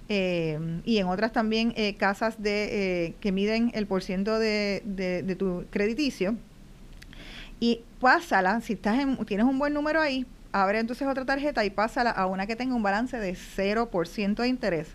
y 0.08 0.98
en 0.98 1.08
otras 1.08 1.34
también 1.34 1.74
casas 1.98 2.42
de 2.42 3.16
que 3.20 3.32
miden 3.32 3.72
el 3.74 3.88
porciento 3.88 4.38
de, 4.38 4.84
de, 4.86 5.36
tu 5.36 5.66
crediticio. 5.72 6.36
Y 7.60 7.82
pásala, 8.00 8.62
si 8.62 8.74
estás 8.74 9.00
en, 9.00 9.18
tienes 9.26 9.46
un 9.46 9.58
buen 9.58 9.74
número 9.74 10.00
ahí, 10.00 10.26
abre 10.54 10.80
entonces 10.80 11.08
otra 11.08 11.26
tarjeta 11.26 11.66
y 11.66 11.70
pásala 11.70 12.12
a 12.12 12.28
una 12.28 12.48
que 12.48 12.56
tenga 12.56 12.76
un 12.76 12.84
balance 12.84 13.20
de 13.20 13.34
0% 13.34 14.36
de 14.36 14.48
interés. 14.48 14.88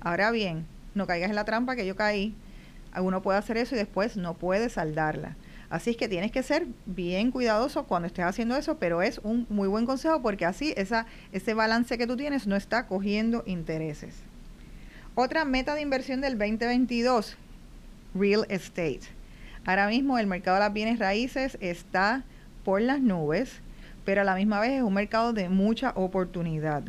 Ahora 0.00 0.30
bien, 0.30 0.66
no 0.94 1.06
caigas 1.06 1.30
en 1.30 1.36
la 1.36 1.44
trampa 1.44 1.76
que 1.76 1.86
yo 1.86 1.94
caí. 1.94 2.34
Uno 2.96 3.22
puede 3.22 3.38
hacer 3.38 3.56
eso 3.58 3.74
y 3.74 3.78
después 3.78 4.16
no 4.16 4.34
puede 4.34 4.68
saldarla. 4.68 5.36
Así 5.68 5.90
es 5.90 5.96
que 5.96 6.08
tienes 6.08 6.30
que 6.30 6.42
ser 6.42 6.66
bien 6.86 7.30
cuidadoso 7.30 7.84
cuando 7.84 8.06
estés 8.06 8.24
haciendo 8.24 8.56
eso, 8.56 8.78
pero 8.78 9.02
es 9.02 9.18
un 9.24 9.46
muy 9.50 9.68
buen 9.68 9.86
consejo 9.86 10.22
porque 10.22 10.44
así 10.44 10.72
esa, 10.76 11.06
ese 11.32 11.54
balance 11.54 11.98
que 11.98 12.06
tú 12.06 12.16
tienes 12.16 12.46
no 12.46 12.56
está 12.56 12.86
cogiendo 12.86 13.42
intereses. 13.46 14.14
Otra 15.16 15.44
meta 15.44 15.74
de 15.74 15.80
inversión 15.80 16.20
del 16.20 16.38
2022, 16.38 17.36
real 18.14 18.46
estate. 18.48 19.02
Ahora 19.66 19.88
mismo 19.88 20.18
el 20.18 20.26
mercado 20.26 20.56
de 20.56 20.60
las 20.60 20.72
bienes 20.72 20.98
raíces 20.98 21.58
está 21.60 22.22
por 22.64 22.80
las 22.80 23.00
nubes, 23.00 23.60
pero 24.04 24.20
a 24.20 24.24
la 24.24 24.34
misma 24.34 24.60
vez 24.60 24.72
es 24.72 24.82
un 24.82 24.94
mercado 24.94 25.32
de 25.32 25.48
mucha 25.48 25.92
oportunidad. 25.96 26.84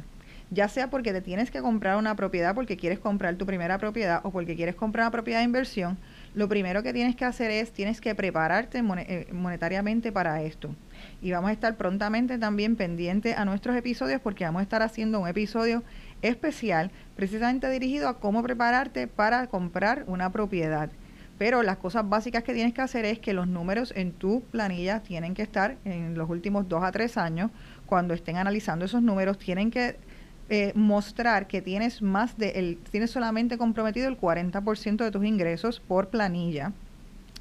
Ya 0.52 0.68
sea 0.68 0.90
porque 0.90 1.12
te 1.12 1.22
tienes 1.22 1.50
que 1.50 1.62
comprar 1.62 1.98
una 1.98 2.16
propiedad 2.16 2.54
porque 2.54 2.78
quieres 2.78 3.00
comprar 3.00 3.36
tu 3.36 3.46
primera 3.46 3.80
propiedad 3.80 4.22
o 4.24 4.32
porque 4.32 4.56
quieres 4.56 4.76
comprar 4.76 5.06
una 5.06 5.12
propiedad 5.12 5.40
de 5.40 5.46
inversión, 5.46 5.98
lo 6.36 6.48
primero 6.48 6.84
que 6.84 6.94
tienes 6.94 7.16
que 7.16 7.26
hacer 7.26 7.50
es, 7.50 7.72
tienes 7.72 8.00
que 8.00 8.14
prepararte 8.14 8.80
eh, 8.80 9.28
monetariamente 9.32 10.12
para 10.12 10.44
esto. 10.44 10.76
Y 11.22 11.32
vamos 11.32 11.50
a 11.50 11.54
estar 11.54 11.76
prontamente 11.78 12.38
también 12.38 12.76
pendientes 12.76 13.36
a 13.38 13.46
nuestros 13.46 13.76
episodios 13.76 14.22
porque 14.22 14.46
vamos 14.46 14.60
a 14.60 14.64
estar 14.64 14.82
haciendo 14.82 15.20
un 15.20 15.28
episodio 15.28 15.84
especial 16.22 16.92
precisamente 17.16 17.70
dirigido 17.70 18.08
a 18.08 18.20
cómo 18.20 18.44
prepararte 18.44 19.08
para 19.08 19.48
comprar 19.48 20.04
una 20.08 20.32
propiedad. 20.32 20.90
Pero 21.38 21.64
las 21.64 21.78
cosas 21.78 22.08
básicas 22.08 22.44
que 22.44 22.54
tienes 22.54 22.74
que 22.74 22.82
hacer 22.82 23.06
es 23.06 23.20
que 23.20 23.34
los 23.34 23.48
números 23.48 23.94
en 23.96 24.14
tu 24.14 24.42
planilla 24.52 25.02
tienen 25.02 25.34
que 25.34 25.42
estar 25.42 25.78
en 25.84 26.18
los 26.18 26.30
últimos 26.30 26.70
dos 26.70 26.84
a 26.84 26.92
tres 26.92 27.18
años. 27.18 27.52
Cuando 27.86 28.14
estén 28.14 28.38
analizando 28.38 28.86
esos 28.86 29.02
números, 29.02 29.38
tienen 29.38 29.70
que 29.70 29.98
eh, 30.50 30.72
mostrar 30.76 31.48
que 31.48 31.62
tienes 31.62 32.02
más 32.02 32.38
de 32.38 32.52
el, 32.52 32.78
tienes 32.92 33.12
solamente 33.12 33.58
comprometido 33.58 34.08
el 34.08 34.18
40% 34.20 35.04
de 35.04 35.12
tus 35.12 35.26
ingresos 35.26 35.80
por 35.80 36.10
planilla 36.10 36.72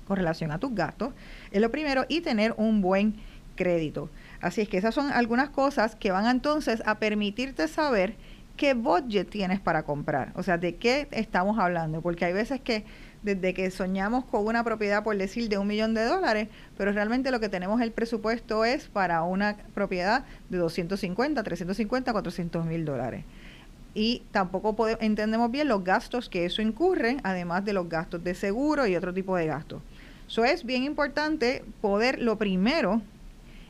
con 0.06 0.16
relación 0.16 0.52
a 0.52 0.58
tus 0.58 0.74
gastos, 0.74 1.12
es 1.50 1.60
lo 1.60 1.70
primero, 1.70 2.04
y 2.08 2.20
tener 2.20 2.54
un 2.56 2.80
buen 2.80 3.16
crédito. 3.56 4.10
Así 4.40 4.60
es 4.60 4.68
que 4.68 4.78
esas 4.78 4.94
son 4.94 5.10
algunas 5.10 5.50
cosas 5.50 5.96
que 5.96 6.10
van 6.10 6.26
entonces 6.26 6.82
a 6.86 6.98
permitirte 6.98 7.68
saber 7.68 8.16
qué 8.56 8.74
budget 8.74 9.28
tienes 9.28 9.60
para 9.60 9.82
comprar, 9.82 10.32
o 10.34 10.42
sea, 10.42 10.58
de 10.58 10.76
qué 10.76 11.08
estamos 11.10 11.58
hablando, 11.58 12.00
porque 12.00 12.24
hay 12.24 12.32
veces 12.32 12.60
que 12.60 12.84
desde 13.24 13.54
que 13.54 13.70
soñamos 13.70 14.24
con 14.26 14.46
una 14.46 14.62
propiedad, 14.62 15.02
por 15.02 15.16
decir, 15.16 15.48
de 15.48 15.58
un 15.58 15.66
millón 15.66 15.94
de 15.94 16.04
dólares, 16.04 16.48
pero 16.76 16.92
realmente 16.92 17.30
lo 17.30 17.40
que 17.40 17.48
tenemos 17.48 17.80
el 17.80 17.90
presupuesto 17.90 18.64
es 18.64 18.86
para 18.88 19.22
una 19.22 19.56
propiedad 19.74 20.24
de 20.50 20.58
250, 20.58 21.42
350, 21.42 22.12
400 22.12 22.66
mil 22.66 22.84
dólares. 22.84 23.24
Y 23.94 24.22
tampoco 24.30 24.76
entendemos 25.00 25.50
bien 25.50 25.68
los 25.68 25.82
gastos 25.82 26.28
que 26.28 26.44
eso 26.44 26.60
incurre, 26.60 27.16
además 27.22 27.64
de 27.64 27.72
los 27.72 27.88
gastos 27.88 28.22
de 28.22 28.34
seguro 28.34 28.86
y 28.86 28.94
otro 28.94 29.14
tipo 29.14 29.36
de 29.36 29.46
gastos. 29.46 29.82
Eso 30.28 30.44
es 30.44 30.64
bien 30.64 30.82
importante 30.82 31.64
poder, 31.80 32.20
lo 32.20 32.36
primero, 32.36 33.00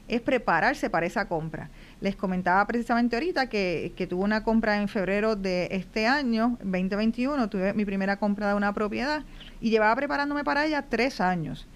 es 0.08 0.20
prepararse 0.20 0.90
para 0.90 1.06
esa 1.06 1.28
compra. 1.28 1.70
Les 2.04 2.16
comentaba 2.16 2.66
precisamente 2.66 3.16
ahorita 3.16 3.48
que, 3.48 3.94
que 3.96 4.06
tuve 4.06 4.24
una 4.24 4.44
compra 4.44 4.76
en 4.76 4.88
febrero 4.88 5.36
de 5.36 5.68
este 5.70 6.06
año, 6.06 6.58
2021, 6.62 7.48
tuve 7.48 7.72
mi 7.72 7.86
primera 7.86 8.18
compra 8.18 8.48
de 8.48 8.54
una 8.54 8.74
propiedad 8.74 9.22
y 9.62 9.70
llevaba 9.70 9.96
preparándome 9.96 10.44
para 10.44 10.66
ella 10.66 10.84
tres 10.86 11.22
años. 11.22 11.66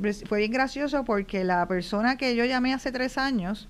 Pues, 0.00 0.24
fue 0.26 0.38
bien 0.38 0.52
gracioso 0.52 1.04
porque 1.04 1.44
la 1.44 1.68
persona 1.68 2.16
que 2.16 2.34
yo 2.34 2.46
llamé 2.46 2.72
hace 2.72 2.92
tres 2.92 3.18
años 3.18 3.68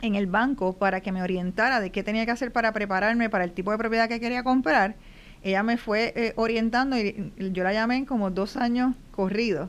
en 0.00 0.14
el 0.14 0.28
banco 0.28 0.72
para 0.78 1.02
que 1.02 1.12
me 1.12 1.20
orientara 1.20 1.78
de 1.80 1.90
qué 1.90 2.02
tenía 2.02 2.24
que 2.24 2.32
hacer 2.32 2.50
para 2.50 2.72
prepararme 2.72 3.28
para 3.28 3.44
el 3.44 3.52
tipo 3.52 3.70
de 3.70 3.76
propiedad 3.76 4.08
que 4.08 4.20
quería 4.20 4.42
comprar, 4.42 4.96
ella 5.42 5.62
me 5.62 5.76
fue 5.76 6.14
eh, 6.16 6.32
orientando 6.36 6.96
y 6.96 7.34
yo 7.52 7.64
la 7.64 7.74
llamé 7.74 7.96
en 7.96 8.06
como 8.06 8.30
dos 8.30 8.56
años 8.56 8.94
corridos 9.10 9.68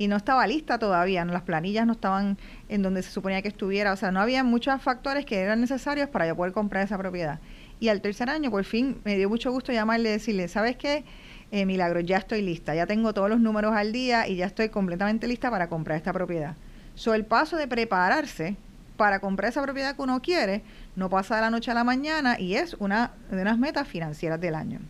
y 0.00 0.08
no 0.08 0.16
estaba 0.16 0.46
lista 0.46 0.78
todavía, 0.78 1.22
las 1.26 1.42
planillas 1.42 1.86
no 1.86 1.92
estaban 1.92 2.38
en 2.70 2.80
donde 2.80 3.02
se 3.02 3.10
suponía 3.10 3.42
que 3.42 3.48
estuviera, 3.48 3.92
o 3.92 3.96
sea, 3.96 4.10
no 4.10 4.18
había 4.20 4.42
muchos 4.42 4.80
factores 4.80 5.26
que 5.26 5.38
eran 5.38 5.60
necesarios 5.60 6.08
para 6.08 6.26
yo 6.26 6.34
poder 6.34 6.54
comprar 6.54 6.86
esa 6.86 6.96
propiedad. 6.96 7.38
Y 7.80 7.88
al 7.88 8.00
tercer 8.00 8.30
año, 8.30 8.50
por 8.50 8.64
fin, 8.64 8.98
me 9.04 9.18
dio 9.18 9.28
mucho 9.28 9.52
gusto 9.52 9.72
llamarle 9.72 10.08
y 10.08 10.12
decirle, 10.12 10.48
¿sabes 10.48 10.78
qué? 10.78 11.04
Eh, 11.52 11.66
Milagro, 11.66 12.00
ya 12.00 12.16
estoy 12.16 12.40
lista, 12.40 12.74
ya 12.74 12.86
tengo 12.86 13.12
todos 13.12 13.28
los 13.28 13.40
números 13.40 13.74
al 13.76 13.92
día 13.92 14.26
y 14.26 14.36
ya 14.36 14.46
estoy 14.46 14.70
completamente 14.70 15.28
lista 15.28 15.50
para 15.50 15.68
comprar 15.68 15.98
esta 15.98 16.14
propiedad. 16.14 16.54
So, 16.94 17.12
el 17.12 17.26
paso 17.26 17.58
de 17.58 17.68
prepararse 17.68 18.56
para 18.96 19.20
comprar 19.20 19.50
esa 19.50 19.62
propiedad 19.62 19.96
que 19.96 20.00
uno 20.00 20.22
quiere 20.22 20.62
no 20.96 21.10
pasa 21.10 21.36
de 21.36 21.42
la 21.42 21.50
noche 21.50 21.72
a 21.72 21.74
la 21.74 21.84
mañana 21.84 22.40
y 22.40 22.54
es 22.54 22.72
una 22.78 23.10
de 23.30 23.42
unas 23.42 23.58
metas 23.58 23.86
financieras 23.86 24.40
del 24.40 24.54
año. 24.54 24.80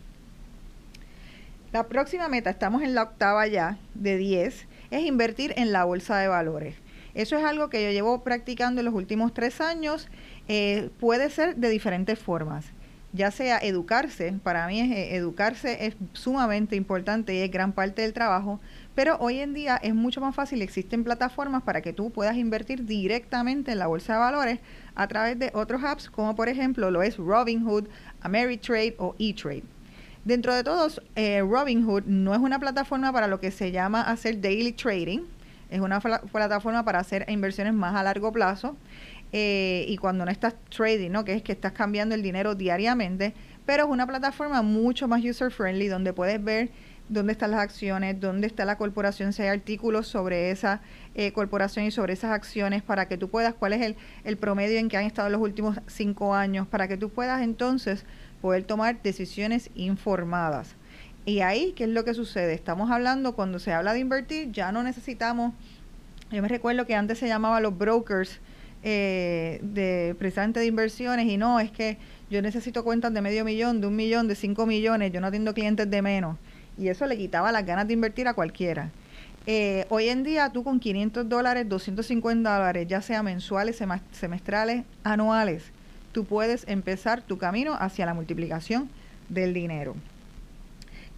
La 1.72 1.88
próxima 1.88 2.28
meta, 2.28 2.50
estamos 2.50 2.82
en 2.82 2.96
la 2.96 3.04
octava 3.04 3.46
ya, 3.46 3.78
de 3.94 4.16
10, 4.16 4.66
es 4.90 5.04
invertir 5.04 5.52
en 5.56 5.72
la 5.72 5.84
bolsa 5.84 6.18
de 6.18 6.28
valores. 6.28 6.74
Eso 7.14 7.36
es 7.36 7.44
algo 7.44 7.70
que 7.70 7.82
yo 7.82 7.90
llevo 7.90 8.22
practicando 8.22 8.80
en 8.80 8.84
los 8.84 8.94
últimos 8.94 9.34
tres 9.34 9.60
años. 9.60 10.08
Eh, 10.48 10.90
puede 10.98 11.30
ser 11.30 11.56
de 11.56 11.68
diferentes 11.68 12.18
formas, 12.18 12.66
ya 13.12 13.30
sea 13.30 13.58
educarse, 13.58 14.34
para 14.42 14.66
mí 14.68 14.80
eh, 14.80 15.16
educarse 15.16 15.86
es 15.86 15.96
sumamente 16.12 16.76
importante 16.76 17.34
y 17.34 17.38
es 17.38 17.50
gran 17.50 17.72
parte 17.72 18.02
del 18.02 18.12
trabajo, 18.12 18.60
pero 18.94 19.16
hoy 19.18 19.40
en 19.40 19.54
día 19.54 19.76
es 19.82 19.94
mucho 19.94 20.20
más 20.20 20.34
fácil, 20.34 20.62
existen 20.62 21.02
plataformas 21.02 21.62
para 21.62 21.80
que 21.80 21.92
tú 21.92 22.10
puedas 22.10 22.36
invertir 22.36 22.84
directamente 22.86 23.72
en 23.72 23.78
la 23.78 23.88
bolsa 23.88 24.12
de 24.14 24.18
valores 24.20 24.60
a 24.94 25.08
través 25.08 25.38
de 25.38 25.50
otros 25.54 25.82
apps, 25.82 26.10
como 26.10 26.36
por 26.36 26.48
ejemplo 26.48 26.90
lo 26.90 27.02
es 27.02 27.16
Robinhood, 27.16 27.88
Ameritrade 28.20 28.94
o 28.98 29.16
eTrade. 29.18 29.64
Dentro 30.24 30.54
de 30.54 30.62
todos, 30.62 31.00
eh, 31.16 31.40
Robinhood 31.40 32.04
no 32.04 32.34
es 32.34 32.40
una 32.40 32.58
plataforma 32.58 33.12
para 33.12 33.26
lo 33.26 33.40
que 33.40 33.50
se 33.50 33.72
llama 33.72 34.02
hacer 34.02 34.40
daily 34.40 34.72
trading, 34.72 35.20
es 35.70 35.80
una 35.80 36.00
plataforma 36.00 36.84
para 36.84 36.98
hacer 36.98 37.24
inversiones 37.28 37.72
más 37.72 37.94
a 37.94 38.02
largo 38.02 38.30
plazo. 38.32 38.76
Eh, 39.32 39.84
y 39.88 39.96
cuando 39.96 40.24
no 40.24 40.30
estás 40.30 40.56
trading, 40.68 41.10
¿no? 41.10 41.24
que 41.24 41.34
es 41.34 41.42
que 41.42 41.52
estás 41.52 41.72
cambiando 41.72 42.16
el 42.16 42.22
dinero 42.22 42.56
diariamente, 42.56 43.32
pero 43.64 43.84
es 43.84 43.90
una 43.90 44.06
plataforma 44.06 44.60
mucho 44.62 45.06
más 45.06 45.24
user 45.24 45.52
friendly 45.52 45.86
donde 45.86 46.12
puedes 46.12 46.42
ver 46.42 46.70
dónde 47.08 47.32
están 47.32 47.52
las 47.52 47.60
acciones, 47.60 48.20
dónde 48.20 48.48
está 48.48 48.64
la 48.64 48.76
corporación, 48.76 49.32
si 49.32 49.42
hay 49.42 49.48
artículos 49.48 50.08
sobre 50.08 50.50
esa 50.50 50.80
eh, 51.14 51.32
corporación 51.32 51.84
y 51.84 51.92
sobre 51.92 52.12
esas 52.12 52.32
acciones 52.32 52.82
para 52.82 53.06
que 53.06 53.16
tú 53.16 53.28
puedas, 53.28 53.54
cuál 53.54 53.72
es 53.72 53.82
el, 53.82 53.96
el 54.24 54.36
promedio 54.36 54.78
en 54.78 54.88
que 54.88 54.96
han 54.96 55.04
estado 55.04 55.28
los 55.28 55.40
últimos 55.40 55.78
cinco 55.86 56.34
años, 56.34 56.66
para 56.66 56.88
que 56.88 56.96
tú 56.96 57.08
puedas 57.10 57.42
entonces 57.42 58.04
poder 58.40 58.64
tomar 58.64 59.02
decisiones 59.02 59.70
informadas. 59.74 60.74
Y 61.26 61.40
ahí, 61.40 61.72
¿qué 61.72 61.84
es 61.84 61.90
lo 61.90 62.04
que 62.04 62.14
sucede? 62.14 62.54
Estamos 62.54 62.90
hablando, 62.90 63.34
cuando 63.34 63.58
se 63.58 63.72
habla 63.72 63.92
de 63.92 64.00
invertir, 64.00 64.50
ya 64.52 64.72
no 64.72 64.82
necesitamos, 64.82 65.52
yo 66.30 66.42
me 66.42 66.48
recuerdo 66.48 66.86
que 66.86 66.94
antes 66.94 67.18
se 67.18 67.28
llamaba 67.28 67.60
los 67.60 67.76
brokers, 67.76 68.40
eh, 68.82 69.60
de 69.62 70.14
precisamente 70.18 70.58
de 70.60 70.66
inversiones 70.66 71.26
y 71.26 71.36
no, 71.36 71.60
es 71.60 71.70
que 71.70 71.98
yo 72.30 72.40
necesito 72.40 72.82
cuentas 72.82 73.12
de 73.12 73.20
medio 73.20 73.44
millón, 73.44 73.82
de 73.82 73.86
un 73.86 73.96
millón, 73.96 74.26
de 74.26 74.34
cinco 74.34 74.64
millones, 74.64 75.12
yo 75.12 75.20
no 75.20 75.26
atiendo 75.26 75.52
clientes 75.52 75.90
de 75.90 76.00
menos. 76.00 76.38
Y 76.78 76.88
eso 76.88 77.04
le 77.06 77.18
quitaba 77.18 77.52
las 77.52 77.66
ganas 77.66 77.86
de 77.88 77.92
invertir 77.92 78.26
a 78.26 78.34
cualquiera. 78.34 78.90
Eh, 79.46 79.84
hoy 79.90 80.08
en 80.08 80.22
día 80.22 80.50
tú 80.50 80.64
con 80.64 80.80
500 80.80 81.28
dólares, 81.28 81.68
250 81.68 82.54
dólares, 82.54 82.86
ya 82.88 83.02
sea 83.02 83.22
mensuales, 83.22 83.82
semestrales, 84.12 84.84
anuales, 85.02 85.72
tú 86.12 86.24
puedes 86.24 86.66
empezar 86.68 87.22
tu 87.22 87.38
camino 87.38 87.74
hacia 87.78 88.06
la 88.06 88.14
multiplicación 88.14 88.90
del 89.28 89.54
dinero. 89.54 89.94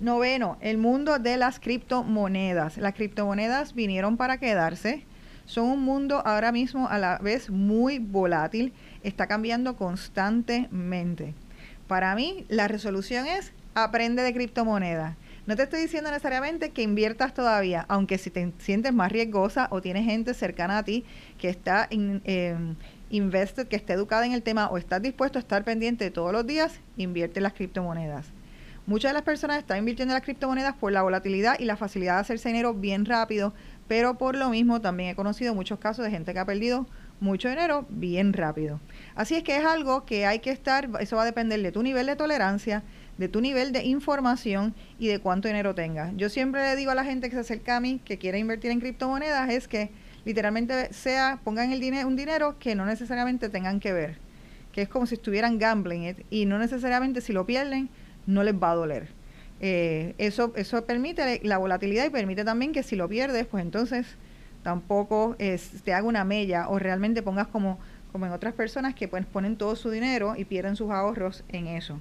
Noveno, 0.01 0.57
el 0.61 0.79
mundo 0.79 1.19
de 1.19 1.37
las 1.37 1.61
criptomonedas. 1.61 2.77
Las 2.77 2.95
criptomonedas 2.95 3.75
vinieron 3.75 4.17
para 4.17 4.39
quedarse. 4.39 5.05
Son 5.47 5.67
un 5.67 5.83
mundo 5.83 6.23
ahora 6.27 6.51
mismo 6.51 6.89
a 6.89 6.99
la 6.99 7.19
vez 7.19 7.51
muy 7.51 7.99
volátil. 7.99 8.73
Está 9.03 9.27
cambiando 9.27 9.77
constantemente. 9.77 11.35
Para 11.87 12.15
mí, 12.15 12.45
la 12.49 12.69
resolución 12.69 13.27
es 13.27 13.53
aprende 13.75 14.23
de 14.23 14.35
criptomonedas. 14.35 15.17
No 15.47 15.57
te 15.57 15.65
estoy 15.65 15.81
diciendo 15.81 16.11
necesariamente 16.11 16.71
que 16.71 16.83
inviertas 16.83 17.35
todavía, 17.35 17.85
aunque 17.89 18.17
si 18.17 18.31
te 18.31 18.53
sientes 18.59 18.93
más 18.93 19.11
riesgosa 19.11 19.67
o 19.71 19.81
tienes 19.81 20.05
gente 20.05 20.35
cercana 20.35 20.79
a 20.79 20.85
ti 20.85 21.05
que 21.39 21.49
está 21.49 21.89
en, 21.91 22.77
invested, 23.13 23.69
que 23.69 23.77
esté 23.77 23.93
educada 23.93 24.27
en 24.27 24.33
el 24.33 24.43
tema 24.43 24.69
o 24.69 24.79
estás 24.79 25.01
dispuesto 25.01 25.39
a 25.39 25.41
estar 25.41 25.63
pendiente 25.63 26.11
todos 26.11 26.33
los 26.33 26.47
días, 26.47 26.81
invierte 26.97 27.39
en 27.39 27.45
las 27.45 27.53
criptomonedas. 27.53 28.33
Muchas 28.85 29.11
de 29.11 29.15
las 29.15 29.23
personas 29.23 29.59
están 29.59 29.79
invirtiendo 29.79 30.13
en 30.13 30.17
las 30.17 30.25
criptomonedas 30.25 30.75
por 30.75 30.91
la 30.91 31.03
volatilidad 31.03 31.57
y 31.61 31.67
la 31.67 31.77
facilidad 31.77 32.15
de 32.15 32.23
hacerse 32.23 32.49
dinero 32.49 32.75
bien 32.75 33.05
rápido, 33.05 33.55
pero 33.87 34.19
por 34.19 34.35
lo 34.35 34.51
mismo 34.51 34.81
también 34.81 35.11
he 35.11 35.15
conocido 35.15 35.55
muchos 35.55 35.79
casos 35.79 36.05
de 36.05 36.11
gente 36.11 36.33
que 36.33 36.41
ha 36.41 36.47
perdido 36.47 36.89
mucho 37.21 37.49
dinero 37.49 37.87
bien 37.91 38.33
rápido. 38.33 38.81
Así 39.15 39.37
es 39.37 39.45
que 39.45 39.57
es 39.57 39.65
algo 39.65 40.05
que 40.05 40.27
hay 40.27 40.41
que 40.41 40.51
estar, 40.51 40.89
eso 40.99 41.15
va 41.15 41.23
a 41.23 41.27
depender 41.27 41.63
de 41.63 41.71
tu 41.71 41.83
nivel 41.85 42.07
de 42.07 42.17
tolerancia, 42.17 42.83
de 43.19 43.29
tu 43.29 43.41
nivel 43.41 43.71
de 43.71 43.85
información 43.85 44.75
y 44.99 45.07
de 45.07 45.21
cuánto 45.21 45.47
dinero 45.47 45.77
tengas. 45.77 46.13
Yo 46.17 46.29
siempre 46.29 46.63
le 46.63 46.75
digo 46.75 46.91
a 46.91 46.97
la 46.97 47.05
gente 47.05 47.29
que 47.29 47.37
se 47.37 47.43
acerca 47.43 47.77
a 47.77 47.81
mí, 47.81 48.01
que 48.05 48.19
quiere 48.19 48.41
invertir 48.41 48.73
en 48.73 48.81
criptomonedas, 48.81 49.49
es 49.51 49.69
que 49.69 49.93
literalmente 50.25 50.93
sea, 50.93 51.41
pongan 51.45 51.73
el 51.73 51.81
dinero, 51.81 52.07
un 52.07 52.17
dinero 52.17 52.59
que 52.59 52.75
no 52.75 52.87
necesariamente 52.87 53.49
tengan 53.49 53.81
que 53.81 53.93
ver, 53.93 54.19
que 54.73 54.83
es 54.83 54.89
como 54.89 55.07
si 55.07 55.15
estuvieran 55.15 55.59
gambling 55.59 56.05
eh, 56.05 56.17
y 56.31 56.47
no 56.47 56.59
necesariamente 56.59 57.21
si 57.21 57.33
lo 57.33 57.47
pierden 57.47 57.89
no 58.27 58.43
les 58.43 58.55
va 58.55 58.71
a 58.71 58.75
doler. 58.75 59.09
Eh, 59.61 60.15
eso, 60.19 60.53
eso 60.57 60.85
permite 60.85 61.41
la 61.45 61.59
volatilidad 61.59 62.05
y 62.05 62.11
permite 62.11 62.45
también 62.45 62.73
que 62.73 62.83
si 62.83 62.97
lo 62.97 63.09
pierdes, 63.09 63.47
pues 63.47 63.63
entonces 63.63 64.07
tampoco 64.63 65.37
te 65.39 65.95
haga 65.95 66.07
una 66.07 66.25
mella 66.25 66.69
o 66.69 66.79
realmente 66.79 67.23
pongas 67.23 67.49
como, 67.49 67.79
como 68.13 68.27
en 68.27 68.33
otras 68.33 68.55
personas 68.55 68.95
que 68.95 69.09
pues 69.09 69.27
ponen 69.27 69.57
todo 69.57 69.75
su 69.77 69.91
dinero 69.91 70.35
y 70.37 70.45
pierden 70.45 70.77
sus 70.77 70.91
ahorros 70.91 71.45
en 71.49 71.67
eso. 71.67 72.01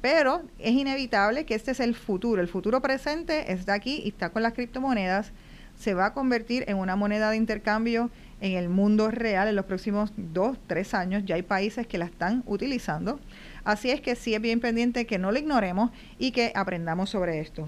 Pero 0.00 0.42
es 0.58 0.72
inevitable 0.72 1.44
que 1.44 1.54
este 1.54 1.72
es 1.72 1.80
el 1.80 1.94
futuro. 1.94 2.40
El 2.40 2.48
futuro 2.48 2.80
presente 2.80 3.52
está 3.52 3.74
aquí 3.74 4.00
y 4.04 4.08
está 4.08 4.30
con 4.30 4.42
las 4.42 4.54
criptomonedas 4.54 5.32
se 5.80 5.94
va 5.94 6.06
a 6.06 6.12
convertir 6.12 6.64
en 6.68 6.76
una 6.76 6.94
moneda 6.94 7.30
de 7.30 7.38
intercambio 7.38 8.10
en 8.42 8.52
el 8.52 8.68
mundo 8.68 9.10
real 9.10 9.48
en 9.48 9.56
los 9.56 9.64
próximos 9.64 10.12
dos, 10.18 10.58
tres 10.66 10.92
años. 10.92 11.24
Ya 11.24 11.36
hay 11.36 11.42
países 11.42 11.86
que 11.86 11.96
la 11.96 12.04
están 12.04 12.42
utilizando. 12.44 13.18
Así 13.64 13.90
es 13.90 14.02
que 14.02 14.14
sí 14.14 14.34
es 14.34 14.42
bien 14.42 14.60
pendiente 14.60 15.06
que 15.06 15.18
no 15.18 15.32
lo 15.32 15.38
ignoremos 15.38 15.90
y 16.18 16.32
que 16.32 16.52
aprendamos 16.54 17.08
sobre 17.08 17.40
esto. 17.40 17.66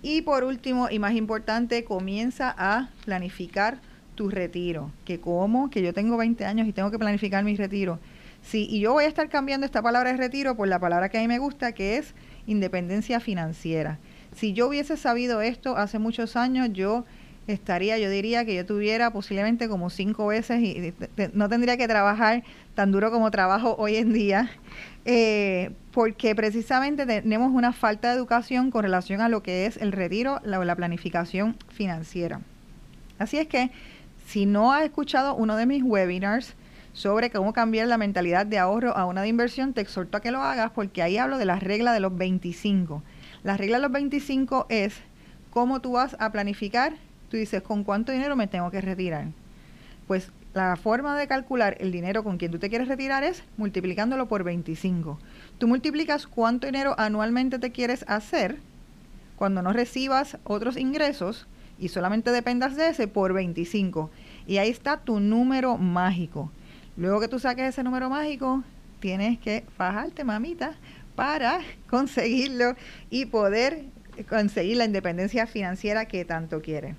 Y 0.00 0.22
por 0.22 0.44
último 0.44 0.88
y 0.88 1.00
más 1.00 1.14
importante, 1.14 1.82
comienza 1.82 2.54
a 2.56 2.90
planificar 3.04 3.80
tu 4.14 4.30
retiro. 4.30 4.92
Que 5.04 5.18
como, 5.18 5.70
que 5.70 5.82
yo 5.82 5.92
tengo 5.92 6.16
20 6.16 6.44
años 6.44 6.68
y 6.68 6.72
tengo 6.72 6.92
que 6.92 7.00
planificar 7.00 7.42
mi 7.42 7.56
retiro. 7.56 7.98
Sí, 8.42 8.68
y 8.70 8.78
yo 8.78 8.92
voy 8.92 9.06
a 9.06 9.08
estar 9.08 9.28
cambiando 9.28 9.66
esta 9.66 9.82
palabra 9.82 10.12
de 10.12 10.18
retiro 10.18 10.56
por 10.56 10.68
la 10.68 10.78
palabra 10.78 11.08
que 11.08 11.18
a 11.18 11.20
mí 11.20 11.26
me 11.26 11.40
gusta, 11.40 11.72
que 11.72 11.96
es 11.96 12.14
independencia 12.46 13.18
financiera 13.18 13.98
si 14.36 14.52
yo 14.52 14.68
hubiese 14.68 14.96
sabido 14.96 15.40
esto 15.40 15.76
hace 15.76 15.98
muchos 15.98 16.36
años, 16.36 16.68
yo 16.72 17.04
estaría, 17.46 17.96
yo 17.98 18.10
diría 18.10 18.44
que 18.44 18.54
yo 18.54 18.66
tuviera 18.66 19.10
posiblemente 19.10 19.68
como 19.68 19.88
cinco 19.88 20.26
veces 20.26 20.60
y 20.60 20.92
no 21.32 21.48
tendría 21.48 21.76
que 21.76 21.88
trabajar 21.88 22.44
tan 22.74 22.92
duro 22.92 23.10
como 23.10 23.30
trabajo 23.30 23.76
hoy 23.78 23.96
en 23.96 24.12
día, 24.12 24.50
eh, 25.06 25.72
porque 25.90 26.34
precisamente 26.34 27.06
tenemos 27.06 27.52
una 27.52 27.72
falta 27.72 28.10
de 28.10 28.16
educación 28.16 28.70
con 28.70 28.82
relación 28.82 29.22
a 29.22 29.30
lo 29.30 29.42
que 29.42 29.64
es 29.64 29.78
el 29.78 29.92
retiro, 29.92 30.40
la, 30.44 30.62
la 30.64 30.76
planificación 30.76 31.56
financiera. 31.68 32.40
Así 33.18 33.38
es 33.38 33.46
que 33.46 33.70
si 34.26 34.44
no 34.44 34.72
has 34.72 34.84
escuchado 34.84 35.34
uno 35.34 35.56
de 35.56 35.64
mis 35.64 35.82
webinars 35.82 36.54
sobre 36.92 37.30
cómo 37.30 37.54
cambiar 37.54 37.88
la 37.88 37.96
mentalidad 37.96 38.44
de 38.44 38.58
ahorro 38.58 38.94
a 38.96 39.06
una 39.06 39.22
de 39.22 39.28
inversión, 39.28 39.72
te 39.72 39.80
exhorto 39.80 40.18
a 40.18 40.20
que 40.20 40.30
lo 40.30 40.42
hagas 40.42 40.72
porque 40.72 41.02
ahí 41.02 41.16
hablo 41.16 41.38
de 41.38 41.46
la 41.46 41.58
regla 41.58 41.94
de 41.94 42.00
los 42.00 42.14
25 42.14 43.02
la 43.46 43.56
regla 43.56 43.76
de 43.76 43.82
los 43.82 43.92
25 43.92 44.66
es 44.70 44.96
cómo 45.50 45.80
tú 45.80 45.92
vas 45.92 46.16
a 46.18 46.32
planificar. 46.32 46.94
Tú 47.30 47.36
dices, 47.36 47.62
¿con 47.62 47.84
cuánto 47.84 48.10
dinero 48.10 48.34
me 48.34 48.48
tengo 48.48 48.72
que 48.72 48.80
retirar? 48.80 49.28
Pues 50.08 50.32
la 50.52 50.74
forma 50.74 51.16
de 51.16 51.28
calcular 51.28 51.76
el 51.78 51.92
dinero 51.92 52.24
con 52.24 52.38
quien 52.38 52.50
tú 52.50 52.58
te 52.58 52.68
quieres 52.68 52.88
retirar 52.88 53.22
es 53.22 53.44
multiplicándolo 53.56 54.26
por 54.26 54.42
25. 54.42 55.20
Tú 55.58 55.68
multiplicas 55.68 56.26
cuánto 56.26 56.66
dinero 56.66 56.96
anualmente 56.98 57.60
te 57.60 57.70
quieres 57.70 58.04
hacer 58.08 58.58
cuando 59.36 59.62
no 59.62 59.72
recibas 59.72 60.38
otros 60.42 60.76
ingresos 60.76 61.46
y 61.78 61.86
solamente 61.86 62.32
dependas 62.32 62.74
de 62.74 62.88
ese 62.88 63.06
por 63.06 63.32
25. 63.32 64.10
y 64.48 64.58
ahí 64.58 64.70
está 64.70 64.96
tu 64.96 65.20
número 65.20 65.78
mágico. 65.78 66.50
Luego 66.96 67.20
que 67.20 67.28
tú 67.28 67.38
saques 67.38 67.68
ese 67.68 67.84
número 67.84 68.10
mágico, 68.10 68.64
tienes 68.98 69.38
que 69.38 69.64
fajarte, 69.76 70.24
mamita, 70.24 70.74
para 71.16 71.60
conseguirlo 71.90 72.76
y 73.10 73.26
poder 73.26 73.84
conseguir 74.28 74.76
la 74.76 74.84
independencia 74.84 75.46
financiera 75.46 76.06
que 76.06 76.24
tanto 76.24 76.62
quieres. 76.62 76.94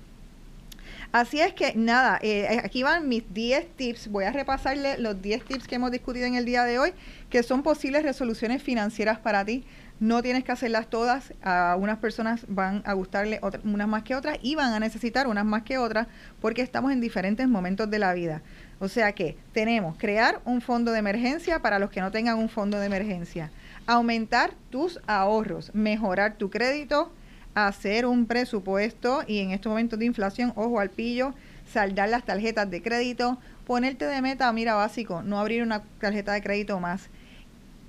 Así 1.10 1.40
es 1.40 1.54
que 1.54 1.72
nada, 1.74 2.18
eh, 2.20 2.46
eh, 2.50 2.60
aquí 2.62 2.82
van 2.82 3.08
mis 3.08 3.22
10 3.32 3.76
tips. 3.76 4.08
Voy 4.08 4.24
a 4.24 4.32
repasarle 4.32 4.98
los 4.98 5.20
10 5.22 5.42
tips 5.44 5.66
que 5.66 5.76
hemos 5.76 5.90
discutido 5.90 6.26
en 6.26 6.34
el 6.34 6.44
día 6.44 6.64
de 6.64 6.78
hoy, 6.78 6.92
que 7.30 7.42
son 7.42 7.62
posibles 7.62 8.02
resoluciones 8.02 8.62
financieras 8.62 9.18
para 9.18 9.42
ti. 9.42 9.64
No 10.00 10.22
tienes 10.22 10.44
que 10.44 10.52
hacerlas 10.52 10.88
todas. 10.88 11.32
A 11.42 11.76
unas 11.78 11.98
personas 11.98 12.44
van 12.46 12.82
a 12.84 12.92
gustarle 12.92 13.40
unas 13.64 13.88
más 13.88 14.02
que 14.02 14.14
otras 14.14 14.38
y 14.42 14.54
van 14.54 14.74
a 14.74 14.80
necesitar 14.80 15.28
unas 15.28 15.46
más 15.46 15.62
que 15.62 15.78
otras 15.78 16.08
porque 16.42 16.60
estamos 16.60 16.92
en 16.92 17.00
diferentes 17.00 17.48
momentos 17.48 17.90
de 17.90 17.98
la 17.98 18.12
vida. 18.12 18.42
O 18.78 18.88
sea 18.88 19.12
que 19.12 19.36
tenemos 19.52 19.96
crear 19.96 20.40
un 20.44 20.60
fondo 20.60 20.92
de 20.92 20.98
emergencia 20.98 21.60
para 21.60 21.78
los 21.78 21.90
que 21.90 22.00
no 22.00 22.10
tengan 22.10 22.38
un 22.38 22.48
fondo 22.48 22.78
de 22.78 22.86
emergencia, 22.86 23.50
aumentar 23.88 24.52
tus 24.68 25.00
ahorros, 25.06 25.74
mejorar 25.74 26.36
tu 26.36 26.50
crédito, 26.50 27.10
hacer 27.54 28.04
un 28.04 28.26
presupuesto 28.26 29.22
y 29.26 29.38
en 29.38 29.50
estos 29.50 29.70
momentos 29.70 29.98
de 29.98 30.04
inflación, 30.04 30.52
ojo 30.56 30.78
al 30.78 30.90
pillo, 30.90 31.32
saldar 31.66 32.10
las 32.10 32.22
tarjetas 32.24 32.70
de 32.70 32.82
crédito, 32.82 33.38
ponerte 33.66 34.04
de 34.04 34.20
meta, 34.20 34.52
mira 34.52 34.74
básico, 34.74 35.22
no 35.22 35.40
abrir 35.40 35.62
una 35.62 35.82
tarjeta 36.00 36.34
de 36.34 36.42
crédito 36.42 36.78
más, 36.78 37.08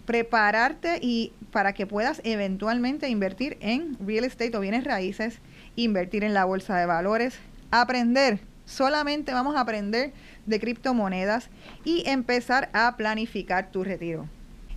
prepararte 0.06 1.00
y 1.02 1.34
para 1.52 1.74
que 1.74 1.86
puedas 1.86 2.22
eventualmente 2.24 3.10
invertir 3.10 3.58
en 3.60 3.98
real 4.00 4.24
estate 4.24 4.56
o 4.56 4.62
bienes 4.62 4.86
raíces, 4.86 5.40
invertir 5.76 6.24
en 6.24 6.34
la 6.34 6.46
bolsa 6.46 6.78
de 6.78 6.86
valores, 6.86 7.38
aprender, 7.72 8.40
solamente 8.64 9.34
vamos 9.34 9.58
a 9.58 9.62
aprender 9.62 10.14
de 10.46 10.60
criptomonedas 10.62 11.50
y 11.84 12.08
empezar 12.08 12.70
a 12.72 12.96
planificar 12.96 13.70
tu 13.70 13.84
retiro. 13.84 14.30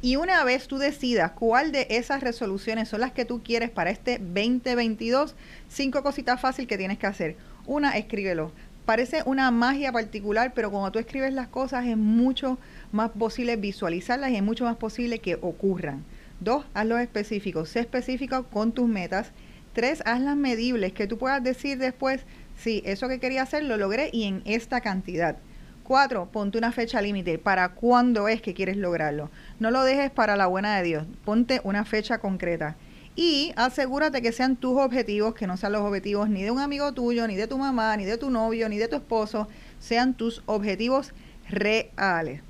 Y 0.05 0.17
una 0.17 0.43
vez 0.43 0.67
tú 0.67 0.79
decidas 0.79 1.31
cuál 1.31 1.71
de 1.71 1.87
esas 1.89 2.23
resoluciones 2.23 2.89
son 2.89 3.01
las 3.03 3.13
que 3.13 3.25
tú 3.25 3.41
quieres 3.41 3.71
para 3.71 3.91
este 3.91 4.19
2022, 4.19 5.37
cinco 5.69 6.03
cositas 6.03 6.41
fáciles 6.41 6.67
que 6.67 6.77
tienes 6.77 6.99
que 6.99 7.07
hacer. 7.07 7.37
Una, 7.67 7.97
escríbelo. 7.97 8.51
Parece 8.85 9.23
una 9.27 9.53
magia 9.53 9.93
particular, 9.93 10.55
pero 10.57 10.73
cuando 10.73 10.91
tú 10.91 10.99
escribes 10.99 11.33
las 11.33 11.47
cosas 11.47 11.87
es 11.87 11.97
mucho 11.97 12.59
más 12.91 13.11
posible 13.11 13.55
visualizarlas 13.55 14.33
y 14.33 14.37
es 14.37 14.43
mucho 14.43 14.65
más 14.65 14.75
posible 14.75 15.21
que 15.21 15.37
ocurran. 15.37 16.03
Dos, 16.41 16.65
hazlo 16.75 16.99
específico. 16.99 17.65
Sé 17.65 17.79
específico 17.79 18.43
con 18.49 18.73
tus 18.73 18.89
metas. 18.89 19.31
Tres, 19.73 20.03
hazlas 20.05 20.37
medibles, 20.37 20.93
que 20.93 21.07
tú 21.07 21.17
puedas 21.17 21.45
decir 21.45 21.79
después, 21.79 22.23
sí, 22.57 22.83
eso 22.85 23.07
que 23.07 23.21
quería 23.21 23.43
hacer 23.43 23.63
lo 23.63 23.77
logré 23.77 24.11
y 24.13 24.25
en 24.25 24.43
esta 24.47 24.81
cantidad. 24.81 25.37
Cuatro, 25.85 26.29
ponte 26.31 26.59
una 26.59 26.71
fecha 26.71 27.03
límite 27.03 27.39
para 27.39 27.71
cuándo 27.71 28.29
es 28.29 28.41
que 28.41 28.55
quieres 28.55 28.77
lograrlo. 28.77 29.31
No 29.59 29.71
lo 29.71 29.83
dejes 29.83 30.11
para 30.11 30.37
la 30.37 30.47
buena 30.47 30.77
de 30.77 30.83
Dios. 30.85 31.07
Ponte 31.25 31.61
una 31.65 31.85
fecha 31.85 32.19
concreta. 32.19 32.77
Y 33.17 33.53
asegúrate 33.57 34.23
que 34.23 34.33
sean 34.33 34.57
tus 34.57 34.79
objetivos, 34.79 35.35
que 35.35 35.47
no 35.47 35.57
sean 35.57 35.73
los 35.73 35.83
objetivos 35.83 36.31
ni 36.31 36.43
de 36.43 36.51
un 36.51 36.61
amigo 36.61 36.93
tuyo, 36.93 37.27
ni 37.27 37.37
de 37.37 37.47
tu 37.47 37.59
mamá, 37.59 37.97
ni 37.97 38.05
de 38.05 38.17
tu 38.17 38.31
novio, 38.31 38.69
ni 38.69 38.79
de 38.79 38.89
tu 38.89 38.97
esposo. 38.97 39.49
Sean 39.81 40.15
tus 40.15 40.43
objetivos 40.47 41.13
reales. 41.51 42.43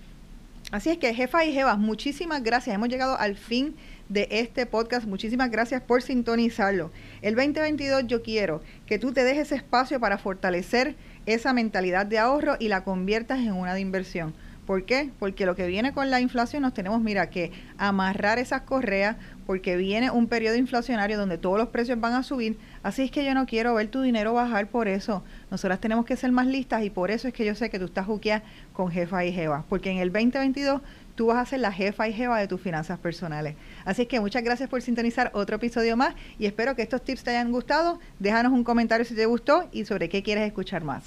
Así 0.71 0.91
es 0.91 0.99
que, 0.99 1.13
jefa 1.15 1.45
y 1.45 1.53
jevas, 1.53 1.79
muchísimas 1.79 2.43
gracias. 2.43 2.75
Hemos 2.75 2.89
llegado 2.89 3.19
al 3.19 3.37
fin 3.37 3.75
de 4.09 4.29
este 4.31 4.67
podcast. 4.67 5.07
Muchísimas 5.07 5.51
gracias 5.51 5.83
por 5.83 6.03
sintonizarlo. 6.03 6.91
El 7.23 7.35
2022 7.35 8.07
yo 8.07 8.23
quiero 8.23 8.63
que 8.87 8.99
tú 8.99 9.13
te 9.13 9.25
dejes 9.25 9.53
espacio 9.53 9.99
para 10.01 10.19
fortalecer 10.19 10.97
esa 11.27 11.53
mentalidad 11.53 12.07
de 12.07 12.19
ahorro 12.19 12.57
y 12.59 12.69
la 12.69 12.85
conviertas 12.85 13.41
en 13.41 13.53
una 13.53 13.75
de 13.75 13.81
inversión. 13.81 14.35
¿Por 14.67 14.85
qué? 14.85 15.11
Porque 15.19 15.45
lo 15.45 15.57
que 15.57 15.67
viene 15.67 15.93
con 15.93 16.11
la 16.11 16.21
inflación 16.21 16.63
nos 16.63 16.73
tenemos, 16.73 17.01
mira, 17.01 17.31
que 17.31 17.51
amarrar 17.79 18.39
esas 18.39 18.63
correas 18.63 19.17
porque 19.45 19.77
viene 19.77 20.13
un 20.13 20.29
periodo 20.29 20.55
inflacionario 20.55 21.19
donde 21.19 21.37
todos 21.37 21.59
los 21.59 21.69
precios 21.69 22.01
van 22.01 22.15
a 22.15 22.23
subir. 22.23 22.59
Así 22.85 23.03
es 23.03 23.11
que 23.11 23.25
yo 23.25 23.35
no 23.35 23.45
quiero 23.45 23.75
ver 23.75 23.89
tu 23.89 24.03
dinero 24.03 24.33
bajar 24.33 24.69
por 24.69 24.87
eso. 24.87 25.25
Nosotras 25.51 25.81
tenemos 25.81 26.07
que 26.07 26.17
ser 26.17 26.31
más 26.31 26.47
listas 26.47 26.85
y 26.85 26.91
por 26.91 27.11
eso 27.11 27.27
es 27.27 27.35
que 27.35 27.45
yo 27.45 27.57
sé 27.57 27.71
que 27.71 27.81
tú 27.81 27.87
estás 27.87 28.07
juqueada 28.07 28.45
con 28.73 28.91
jefa 28.91 29.25
y 29.25 29.33
jeva. 29.33 29.65
Porque 29.69 29.91
en 29.91 29.99
el 29.99 30.13
2022 30.13 30.81
tú 31.15 31.27
vas 31.27 31.39
a 31.39 31.47
ser 31.47 31.61
la 31.61 31.73
jefa 31.73 32.09
y 32.09 32.13
jeva 32.13 32.39
de 32.39 32.49
tus 32.49 32.61
finanzas 32.61 32.99
personales. 32.99 33.55
Así 33.85 34.07
que 34.07 34.21
muchas 34.21 34.43
gracias 34.43 34.69
por 34.69 34.83
sintonizar 34.83 35.31
otro 35.35 35.57
episodio 35.57 35.97
más 35.97 36.15
y 36.39 36.47
espero 36.47 36.77
que 36.77 36.83
estos 36.83 37.03
tips 37.03 37.25
te 37.25 37.31
hayan 37.31 37.53
gustado. 37.53 38.01
Déjanos 38.19 38.53
un 38.53 38.65
comentario 38.65 39.05
si 39.05 39.15
te 39.15 39.27
gustó 39.27 39.69
y 39.73 39.85
sobre 39.85 40.09
qué 40.09 40.23
quieres 40.23 40.47
escuchar 40.47 40.85
más. 40.85 41.05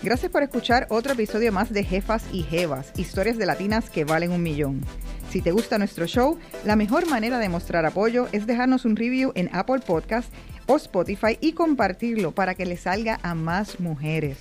Gracias 0.00 0.30
por 0.30 0.42
escuchar 0.42 0.86
otro 0.90 1.12
episodio 1.12 1.52
más 1.52 1.72
de 1.72 1.84
Jefas 1.84 2.24
y 2.32 2.42
Jevas, 2.42 2.92
historias 2.96 3.36
de 3.36 3.46
latinas 3.46 3.90
que 3.90 4.04
valen 4.04 4.30
un 4.30 4.42
millón. 4.42 4.80
Si 5.28 5.42
te 5.42 5.50
gusta 5.52 5.76
nuestro 5.76 6.06
show, 6.06 6.38
la 6.64 6.76
mejor 6.76 7.06
manera 7.08 7.38
de 7.38 7.50
mostrar 7.50 7.84
apoyo 7.84 8.28
es 8.32 8.46
dejarnos 8.46 8.86
un 8.86 8.96
review 8.96 9.32
en 9.34 9.50
Apple 9.52 9.80
Podcast 9.80 10.32
o 10.68 10.76
Spotify 10.76 11.36
y 11.40 11.52
compartirlo 11.52 12.30
para 12.32 12.54
que 12.54 12.66
le 12.66 12.76
salga 12.76 13.18
a 13.22 13.34
más 13.34 13.80
mujeres. 13.80 14.38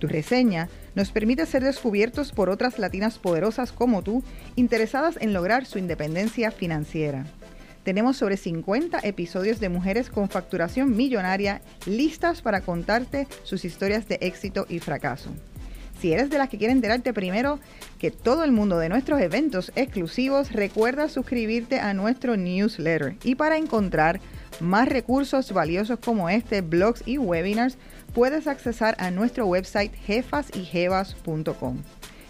Tu 0.00 0.08
reseña 0.08 0.68
nos 0.94 1.12
permite 1.12 1.46
ser 1.46 1.62
descubiertos 1.62 2.32
por 2.32 2.50
otras 2.50 2.78
latinas 2.78 3.18
poderosas 3.18 3.70
como 3.70 4.02
tú, 4.02 4.24
interesadas 4.56 5.16
en 5.20 5.32
lograr 5.32 5.66
su 5.66 5.78
independencia 5.78 6.50
financiera. 6.50 7.26
Tenemos 7.84 8.16
sobre 8.16 8.36
50 8.36 8.98
episodios 9.04 9.60
de 9.60 9.68
mujeres 9.68 10.10
con 10.10 10.28
facturación 10.28 10.96
millonaria 10.96 11.60
listas 11.84 12.42
para 12.42 12.62
contarte 12.62 13.28
sus 13.44 13.64
historias 13.64 14.08
de 14.08 14.18
éxito 14.22 14.66
y 14.68 14.80
fracaso. 14.80 15.30
Si 16.00 16.12
eres 16.12 16.30
de 16.30 16.38
las 16.38 16.48
que 16.48 16.58
quieren 16.58 16.76
enterarte 16.76 17.12
primero 17.12 17.58
que 17.98 18.10
todo 18.10 18.44
el 18.44 18.52
mundo 18.52 18.78
de 18.78 18.88
nuestros 18.88 19.20
eventos 19.20 19.72
exclusivos, 19.76 20.52
recuerda 20.52 21.08
suscribirte 21.08 21.80
a 21.80 21.94
nuestro 21.94 22.36
newsletter. 22.36 23.16
Y 23.24 23.34
para 23.34 23.56
encontrar 23.56 24.20
más 24.60 24.88
recursos 24.88 25.52
valiosos 25.52 25.98
como 25.98 26.28
este, 26.28 26.60
blogs 26.60 27.02
y 27.06 27.18
webinars, 27.18 27.78
puedes 28.14 28.46
accesar 28.46 28.94
a 28.98 29.10
nuestro 29.10 29.46
website 29.46 29.94
jefasyjevas.com. 30.06 31.82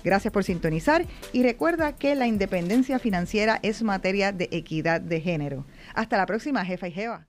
Gracias 0.05 0.33
por 0.33 0.45
sintonizar 0.45 1.05
y 1.33 1.43
recuerda 1.43 1.97
que 1.97 2.15
la 2.15 2.29
independencia 2.29 3.01
financiera 3.01 3.59
es 3.63 3.83
materia 3.83 4.31
de 4.31 4.49
equidad 4.53 5.01
de 5.01 5.21
género. 5.21 5.67
Hasta 5.95 6.17
la 6.17 6.27
próxima, 6.27 6.65
jefa 6.65 6.87
y 6.87 6.93
jeva. 6.93 7.27